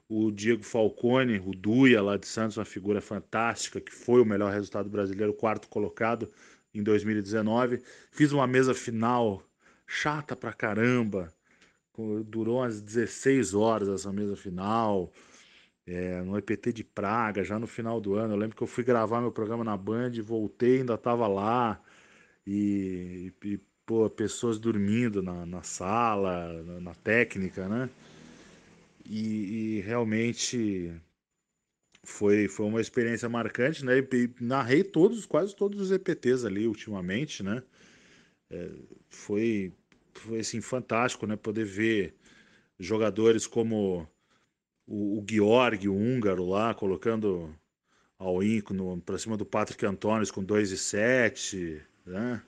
o 0.09 0.29
Diego 0.29 0.61
Falcone, 0.61 1.39
o 1.39 1.51
Duia 1.51 2.01
lá 2.01 2.17
de 2.17 2.27
Santos, 2.27 2.57
uma 2.57 2.65
figura 2.65 2.99
fantástica, 2.99 3.79
que 3.79 3.93
foi 3.93 4.21
o 4.21 4.25
melhor 4.25 4.51
resultado 4.51 4.89
brasileiro, 4.89 5.33
quarto 5.33 5.69
colocado 5.69 6.29
em 6.73 6.83
2019. 6.83 7.81
Fiz 8.11 8.33
uma 8.33 8.45
mesa 8.45 8.73
final 8.73 9.41
chata 9.87 10.35
pra 10.35 10.51
caramba, 10.51 11.33
durou 12.25 12.57
umas 12.57 12.81
16 12.81 13.53
horas 13.53 13.87
essa 13.87 14.11
mesa 14.11 14.35
final, 14.35 15.13
é, 15.87 16.21
no 16.23 16.37
EPT 16.37 16.73
de 16.73 16.83
Praga, 16.83 17.41
já 17.41 17.57
no 17.57 17.67
final 17.67 18.01
do 18.01 18.15
ano. 18.15 18.33
Eu 18.33 18.37
lembro 18.37 18.57
que 18.57 18.63
eu 18.63 18.67
fui 18.67 18.83
gravar 18.83 19.21
meu 19.21 19.31
programa 19.31 19.63
na 19.63 19.77
Band, 19.77 20.11
voltei, 20.21 20.79
ainda 20.79 20.95
estava 20.95 21.25
lá 21.25 21.81
e, 22.45 23.33
e 23.43 23.59
pô, 23.85 24.09
pessoas 24.09 24.59
dormindo 24.59 25.21
na, 25.21 25.45
na 25.45 25.63
sala, 25.63 26.63
na, 26.63 26.79
na, 26.81 26.95
técnica, 26.95 27.67
né? 27.67 27.89
E, 29.05 29.77
e, 29.77 29.81
realmente 29.81 30.93
foi, 32.03 32.47
foi 32.47 32.65
uma 32.65 32.81
experiência 32.81 33.29
marcante, 33.29 33.85
né? 33.85 33.99
E, 33.99 34.29
narrei 34.41 34.83
todos, 34.83 35.25
quase 35.25 35.55
todos 35.55 35.79
os 35.79 35.91
EPTs 35.91 36.45
ali 36.45 36.67
ultimamente, 36.67 37.43
né? 37.43 37.63
É, 38.49 38.71
foi, 39.09 39.73
foi 40.13 40.39
assim, 40.39 40.61
fantástico, 40.61 41.25
né? 41.27 41.35
Poder 41.35 41.65
ver 41.65 42.15
jogadores 42.79 43.47
como 43.47 44.07
o, 44.87 45.19
o 45.19 45.25
Georg, 45.29 45.87
o 45.87 45.95
húngaro 45.95 46.45
lá, 46.47 46.73
colocando 46.73 47.55
all-in 48.17 48.61
para 49.05 49.17
cima 49.17 49.37
do 49.37 49.45
Patrick 49.45 49.85
Antunes 49.85 50.31
com 50.31 50.43
2 50.43 50.71
e 50.71 50.77
7, 50.77 51.81
né? 52.05 52.41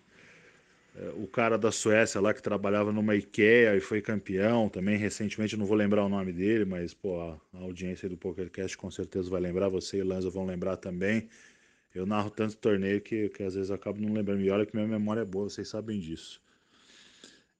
É, 0.96 1.10
o 1.16 1.28
cara 1.28 1.58
da 1.58 1.72
Suécia 1.72 2.20
lá 2.20 2.34
que 2.34 2.42
trabalhava 2.42 2.92
numa 2.92 3.16
IKEA 3.16 3.76
e 3.76 3.80
foi 3.80 4.02
campeão 4.02 4.68
também 4.68 4.98
recentemente, 4.98 5.56
não 5.56 5.66
vou 5.66 5.78
lembrar 5.78 6.04
o 6.04 6.10
nome 6.10 6.34
dele, 6.34 6.66
mas 6.66 6.94
pô, 6.94 7.22
a, 7.22 7.40
audiência 7.60 8.10
do 8.10 8.18
PokerCast 8.18 8.78
com 8.78 8.90
certeza 8.90 9.30
vai 9.30 9.40
lembrar, 9.40 9.70
você 9.70 9.98
e 10.00 10.04
Lanza 10.04 10.30
vão 10.30 10.46
lembrar 10.46 10.78
também. 10.78 11.30
Eu 11.94 12.06
narro 12.06 12.30
tanto 12.30 12.58
torneio 12.58 13.02
que, 13.02 13.30
que 13.30 13.44
às 13.44 13.56
vezes 13.56 13.72
acabo 13.72 14.00
não 14.02 14.14
lembrando. 14.14 14.42
E 14.42 14.50
olha 14.52 14.66
que 14.66 14.76
minha 14.76 14.88
memória 14.88 15.22
é 15.22 15.26
boa, 15.26 15.50
vocês 15.50 15.68
sabem 15.68 16.00
disso. 16.00 16.42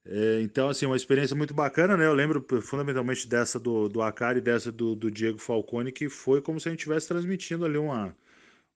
É, 0.04 0.40
então, 0.42 0.68
assim, 0.68 0.86
uma 0.86 0.96
experiência 0.96 1.36
muito 1.36 1.52
bacana, 1.52 1.96
né? 1.96 2.06
Eu 2.06 2.14
lembro 2.14 2.44
fundamentalmente 2.62 3.28
dessa 3.28 3.58
do, 3.58 3.88
do 3.88 4.00
Akari 4.00 4.38
e 4.38 4.42
dessa 4.42 4.72
do, 4.72 4.94
do 4.94 5.10
Diego 5.10 5.38
Falcone, 5.38 5.92
que 5.92 6.08
foi 6.08 6.40
como 6.40 6.58
se 6.60 6.68
a 6.68 6.70
gente 6.70 6.80
estivesse 6.80 7.08
transmitindo 7.08 7.64
ali 7.64 7.76
uma, 7.76 8.16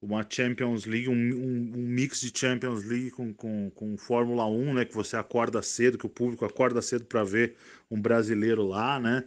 uma 0.02 0.26
Champions 0.28 0.84
League, 0.84 1.08
um, 1.08 1.12
um, 1.12 1.72
um, 1.76 1.86
mix 1.86 2.20
de 2.20 2.36
Champions 2.36 2.84
League 2.84 3.12
com, 3.12 3.32
com, 3.32 3.70
com 3.70 3.96
Fórmula 3.96 4.44
1, 4.46 4.74
né? 4.74 4.84
Que 4.84 4.92
você 4.92 5.16
acorda 5.16 5.62
cedo, 5.62 5.96
que 5.96 6.06
o 6.06 6.10
público 6.10 6.44
acorda 6.44 6.82
cedo 6.82 7.04
para 7.04 7.22
ver 7.22 7.54
um 7.88 8.00
brasileiro 8.00 8.66
lá, 8.66 8.98
né? 8.98 9.24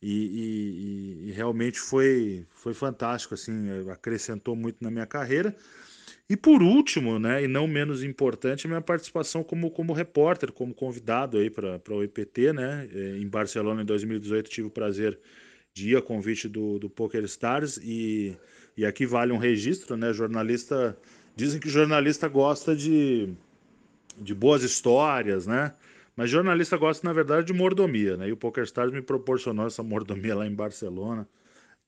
E, 0.00 0.12
e, 0.12 1.28
e, 1.28 1.32
realmente 1.32 1.78
foi, 1.78 2.46
foi 2.54 2.74
fantástico, 2.74 3.34
assim, 3.34 3.68
acrescentou 3.90 4.56
muito 4.56 4.82
na 4.82 4.90
minha 4.90 5.06
carreira. 5.06 5.54
E 6.28 6.36
por 6.36 6.62
último, 6.62 7.18
né, 7.18 7.44
e 7.44 7.48
não 7.48 7.66
menos 7.66 8.02
importante, 8.02 8.66
a 8.66 8.68
minha 8.68 8.80
participação 8.80 9.42
como, 9.42 9.70
como 9.70 9.92
repórter, 9.92 10.52
como 10.52 10.74
convidado 10.74 11.38
aí 11.38 11.50
para 11.50 11.80
o 11.90 12.02
EPT, 12.02 12.52
né, 12.52 12.88
é, 12.92 13.18
em 13.18 13.28
Barcelona 13.28 13.82
em 13.82 13.84
2018 13.84 14.50
tive 14.50 14.68
o 14.68 14.70
prazer 14.70 15.18
de 15.74 15.90
ir 15.90 15.96
a 15.96 16.02
convite 16.02 16.48
do, 16.48 16.78
do 16.78 16.88
Poker 16.88 17.24
Stars 17.24 17.78
e, 17.82 18.36
e 18.76 18.84
aqui 18.84 19.06
vale 19.06 19.32
um 19.32 19.38
registro, 19.38 19.96
né, 19.96 20.12
jornalista, 20.12 20.96
dizem 21.36 21.60
que 21.60 21.68
jornalista 21.68 22.28
gosta 22.28 22.74
de, 22.74 23.32
de 24.18 24.34
boas 24.34 24.62
histórias, 24.62 25.46
né, 25.46 25.74
mas 26.16 26.30
jornalista 26.30 26.76
gosta, 26.76 27.06
na 27.06 27.12
verdade, 27.12 27.46
de 27.46 27.52
mordomia, 27.52 28.16
né, 28.16 28.28
e 28.28 28.32
o 28.32 28.36
Poker 28.36 28.64
Stars 28.64 28.92
me 28.92 29.02
proporcionou 29.02 29.66
essa 29.66 29.82
mordomia 29.82 30.34
lá 30.34 30.46
em 30.46 30.54
Barcelona, 30.54 31.28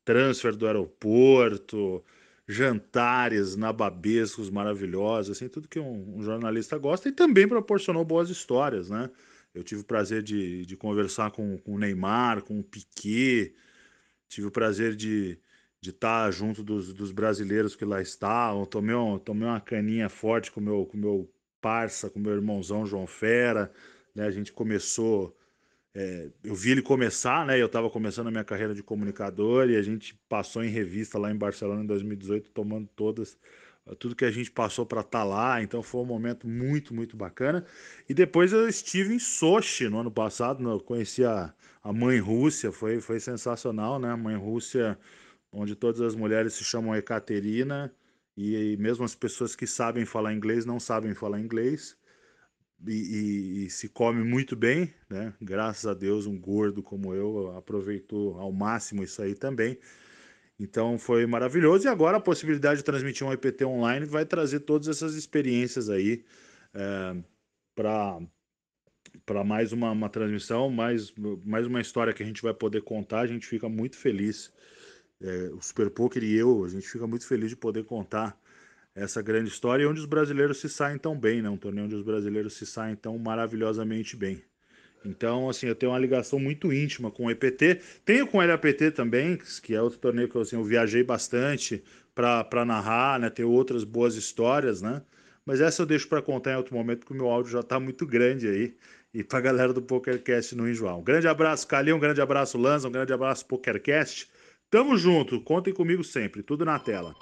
transfer 0.04 0.54
do 0.54 0.66
aeroporto, 0.66 2.04
jantares 2.48 3.56
nababescos 3.56 4.50
maravilhosos, 4.50 5.36
assim, 5.36 5.48
tudo 5.48 5.68
que 5.68 5.80
um, 5.80 6.18
um, 6.18 6.22
jornalista 6.22 6.78
gosta 6.78 7.08
e 7.08 7.12
também 7.12 7.48
proporcionou 7.48 8.04
boas 8.04 8.30
histórias, 8.30 8.88
né? 8.88 9.10
Eu 9.52 9.64
tive 9.64 9.80
o 9.80 9.84
prazer 9.84 10.22
de, 10.22 10.64
de 10.64 10.76
conversar 10.76 11.30
com, 11.32 11.58
com 11.58 11.74
o 11.74 11.78
Neymar, 11.78 12.42
com 12.42 12.60
o 12.60 12.62
Piquet, 12.62 13.54
tive 14.28 14.46
o 14.46 14.50
prazer 14.50 14.94
de, 14.94 15.38
de 15.86 15.90
estar 15.90 16.30
junto 16.32 16.62
dos, 16.64 16.92
dos 16.92 17.12
brasileiros 17.12 17.76
que 17.76 17.84
lá 17.84 18.02
estavam, 18.02 18.66
tomei, 18.66 18.94
um, 18.94 19.18
tomei 19.18 19.46
uma 19.46 19.60
caninha 19.60 20.08
forte 20.08 20.50
com 20.50 20.60
meu, 20.60 20.84
com 20.84 20.96
meu 20.96 21.30
parça, 21.60 22.10
com 22.10 22.18
meu 22.18 22.32
irmãozão 22.32 22.84
João 22.84 23.06
Fera, 23.06 23.72
né? 24.14 24.26
A 24.26 24.30
gente 24.30 24.52
começou 24.52 25.36
é, 25.94 26.28
eu 26.44 26.54
vi 26.54 26.72
ele 26.72 26.82
começar, 26.82 27.46
né? 27.46 27.58
Eu 27.60 27.66
estava 27.66 27.88
começando 27.88 28.26
a 28.26 28.30
minha 28.30 28.44
carreira 28.44 28.74
de 28.74 28.82
comunicador 28.82 29.70
e 29.70 29.76
a 29.76 29.82
gente 29.82 30.14
passou 30.28 30.62
em 30.62 30.68
revista 30.68 31.18
lá 31.18 31.30
em 31.30 31.36
Barcelona 31.36 31.82
em 31.82 31.86
2018, 31.86 32.50
tomando 32.50 32.88
todas 32.94 33.38
tudo 33.94 34.16
que 34.16 34.24
a 34.24 34.30
gente 34.30 34.50
passou 34.50 34.84
para 34.84 35.00
estar 35.00 35.20
tá 35.20 35.24
lá. 35.24 35.62
Então 35.62 35.82
foi 35.82 36.00
um 36.00 36.06
momento 36.06 36.48
muito, 36.48 36.92
muito 36.92 37.16
bacana. 37.16 37.64
E 38.08 38.12
depois 38.12 38.52
eu 38.52 38.68
estive 38.68 39.14
em 39.14 39.18
Sochi 39.18 39.88
no 39.88 40.00
ano 40.00 40.10
passado, 40.10 40.68
eu 40.68 40.80
conheci 40.80 41.24
a, 41.24 41.54
a 41.82 41.92
mãe 41.92 42.18
Rússia, 42.18 42.72
foi, 42.72 43.00
foi 43.00 43.20
sensacional, 43.20 43.98
né? 43.98 44.10
A 44.10 44.16
mãe 44.16 44.36
Rússia, 44.36 44.98
onde 45.56 45.74
todas 45.74 46.02
as 46.02 46.14
mulheres 46.14 46.52
se 46.52 46.62
chamam 46.62 46.94
Ekaterina 46.94 47.90
e, 48.36 48.72
e 48.72 48.76
mesmo 48.76 49.04
as 49.04 49.14
pessoas 49.14 49.56
que 49.56 49.66
sabem 49.66 50.04
falar 50.04 50.34
inglês 50.34 50.66
não 50.66 50.78
sabem 50.78 51.14
falar 51.14 51.40
inglês 51.40 51.96
e, 52.86 52.92
e, 52.92 53.64
e, 53.64 53.70
se 53.70 53.88
come 53.88 54.22
muito 54.22 54.54
bem, 54.54 54.92
né? 55.08 55.32
Graças 55.40 55.86
a 55.86 55.94
Deus, 55.94 56.26
um 56.26 56.38
gordo 56.38 56.82
como 56.82 57.14
eu 57.14 57.56
aproveitou 57.56 58.38
ao 58.38 58.52
máximo 58.52 59.02
isso 59.02 59.22
aí 59.22 59.34
também. 59.34 59.78
Então 60.60 60.98
foi 60.98 61.24
maravilhoso. 61.26 61.86
E 61.86 61.88
agora 61.88 62.18
a 62.18 62.20
possibilidade 62.20 62.80
de 62.80 62.84
transmitir 62.84 63.26
um 63.26 63.32
IPT 63.32 63.64
online 63.64 64.04
vai 64.04 64.26
trazer 64.26 64.60
todas 64.60 64.88
essas 64.88 65.14
experiências 65.14 65.88
aí 65.88 66.22
é, 66.74 67.16
para 67.74 68.20
para 69.24 69.42
mais 69.42 69.72
uma, 69.72 69.90
uma 69.90 70.08
transmissão, 70.10 70.70
mais, 70.70 71.12
mais 71.44 71.66
uma 71.66 71.80
história 71.80 72.12
que 72.12 72.22
a 72.22 72.26
gente 72.26 72.42
vai 72.42 72.52
poder 72.52 72.82
contar. 72.82 73.20
A 73.20 73.26
gente 73.26 73.46
fica 73.46 73.68
muito 73.68 73.96
feliz. 73.96 74.52
É, 75.20 75.50
o 75.52 75.60
Super 75.62 75.90
Poker 75.90 76.22
e 76.22 76.34
eu, 76.36 76.64
a 76.64 76.68
gente 76.68 76.88
fica 76.88 77.06
muito 77.06 77.26
feliz 77.26 77.50
de 77.50 77.56
poder 77.56 77.84
contar 77.84 78.38
essa 78.94 79.20
grande 79.20 79.50
história 79.50 79.84
e 79.84 79.86
onde 79.86 80.00
os 80.00 80.06
brasileiros 80.06 80.58
se 80.58 80.68
saem 80.68 80.98
tão 80.98 81.18
bem, 81.18 81.42
né? 81.42 81.50
Um 81.50 81.56
torneio 81.56 81.86
onde 81.86 81.94
os 81.94 82.02
brasileiros 82.02 82.54
se 82.54 82.66
saem 82.66 82.96
tão 82.96 83.18
maravilhosamente 83.18 84.16
bem. 84.16 84.42
Então, 85.04 85.48
assim, 85.48 85.66
eu 85.66 85.74
tenho 85.74 85.92
uma 85.92 85.98
ligação 85.98 86.38
muito 86.38 86.72
íntima 86.72 87.10
com 87.10 87.26
o 87.26 87.30
EPT. 87.30 87.80
Tenho 88.04 88.26
com 88.26 88.38
o 88.38 88.46
LAPT 88.46 88.90
também, 88.90 89.38
que 89.62 89.74
é 89.74 89.80
outro 89.80 89.98
torneio 89.98 90.28
que 90.28 90.36
assim, 90.38 90.56
eu 90.56 90.64
viajei 90.64 91.02
bastante 91.04 91.82
para 92.14 92.64
narrar, 92.64 93.20
né? 93.20 93.30
Tenho 93.30 93.50
outras 93.50 93.84
boas 93.84 94.16
histórias, 94.16 94.82
né? 94.82 95.02
Mas 95.44 95.60
essa 95.60 95.82
eu 95.82 95.86
deixo 95.86 96.08
para 96.08 96.20
contar 96.20 96.52
em 96.52 96.56
outro 96.56 96.74
momento, 96.74 97.00
porque 97.00 97.14
o 97.14 97.16
meu 97.16 97.28
áudio 97.28 97.52
já 97.52 97.60
está 97.60 97.78
muito 97.78 98.06
grande 98.06 98.48
aí. 98.48 98.76
E 99.14 99.22
para 99.22 99.38
a 99.38 99.42
galera 99.42 99.72
do 99.72 99.80
PokerCast 99.80 100.54
no 100.56 100.68
enjoar. 100.68 100.98
Um 100.98 101.04
grande 101.04 101.28
abraço, 101.28 101.66
Calil, 101.68 101.96
um 101.96 102.00
grande 102.00 102.20
abraço, 102.20 102.58
Lanza, 102.58 102.88
um 102.88 102.92
grande 102.92 103.12
abraço, 103.12 103.46
PokerCast. 103.46 104.28
Tamo 104.68 104.96
junto, 104.96 105.40
contem 105.42 105.72
comigo 105.72 106.02
sempre, 106.02 106.42
tudo 106.42 106.64
na 106.64 106.76
tela. 106.76 107.14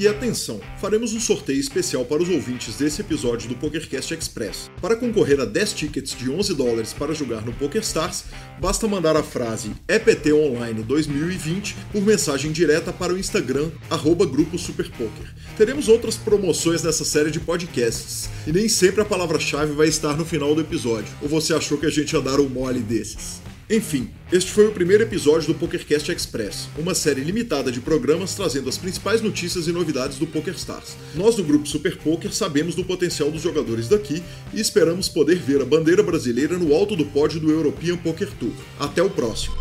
E 0.00 0.06
atenção, 0.06 0.60
faremos 0.80 1.12
um 1.12 1.18
sorteio 1.18 1.58
especial 1.58 2.04
para 2.04 2.22
os 2.22 2.28
ouvintes 2.28 2.76
desse 2.76 3.00
episódio 3.00 3.48
do 3.48 3.56
PokerCast 3.56 4.14
Express. 4.14 4.70
Para 4.80 4.94
concorrer 4.94 5.40
a 5.40 5.44
10 5.44 5.72
tickets 5.72 6.16
de 6.16 6.30
11 6.30 6.54
dólares 6.54 6.92
para 6.92 7.12
jogar 7.12 7.44
no 7.44 7.52
PokerStars, 7.52 8.26
basta 8.60 8.86
mandar 8.86 9.16
a 9.16 9.24
frase 9.24 9.72
EPT 9.88 10.32
Online 10.32 10.84
2020 10.84 11.74
por 11.90 12.00
mensagem 12.00 12.52
direta 12.52 12.92
para 12.92 13.12
o 13.12 13.18
Instagram, 13.18 13.72
arroba 13.90 14.24
Grupo 14.24 14.56
Superpoker. 14.56 15.34
Teremos 15.56 15.88
outras 15.88 16.16
promoções 16.16 16.84
nessa 16.84 17.04
série 17.04 17.32
de 17.32 17.40
podcasts, 17.40 18.30
e 18.46 18.52
nem 18.52 18.68
sempre 18.68 19.00
a 19.00 19.04
palavra-chave 19.04 19.72
vai 19.72 19.88
estar 19.88 20.16
no 20.16 20.24
final 20.24 20.54
do 20.54 20.60
episódio. 20.60 21.12
Ou 21.20 21.28
você 21.28 21.52
achou 21.52 21.76
que 21.76 21.86
a 21.86 21.90
gente 21.90 22.12
ia 22.12 22.20
dar 22.20 22.38
um 22.38 22.48
mole 22.48 22.78
desses? 22.78 23.40
Enfim, 23.70 24.08
este 24.32 24.50
foi 24.50 24.66
o 24.66 24.72
primeiro 24.72 25.02
episódio 25.02 25.48
do 25.48 25.54
PokerCast 25.54 26.10
Express, 26.10 26.70
uma 26.78 26.94
série 26.94 27.20
limitada 27.20 27.70
de 27.70 27.82
programas 27.82 28.34
trazendo 28.34 28.66
as 28.66 28.78
principais 28.78 29.20
notícias 29.20 29.68
e 29.68 29.72
novidades 29.72 30.16
do 30.16 30.26
PokerStars. 30.26 30.96
Nós 31.14 31.36
do 31.36 31.44
grupo 31.44 31.68
Super 31.68 31.98
Poker 31.98 32.32
sabemos 32.32 32.74
do 32.74 32.82
potencial 32.82 33.30
dos 33.30 33.42
jogadores 33.42 33.86
daqui 33.86 34.22
e 34.54 34.60
esperamos 34.60 35.10
poder 35.10 35.36
ver 35.36 35.60
a 35.60 35.66
bandeira 35.66 36.02
brasileira 36.02 36.56
no 36.56 36.74
alto 36.74 36.96
do 36.96 37.04
pódio 37.04 37.38
do 37.40 37.50
European 37.50 37.98
Poker 37.98 38.30
Tour. 38.40 38.54
Até 38.80 39.02
o 39.02 39.10
próximo! 39.10 39.54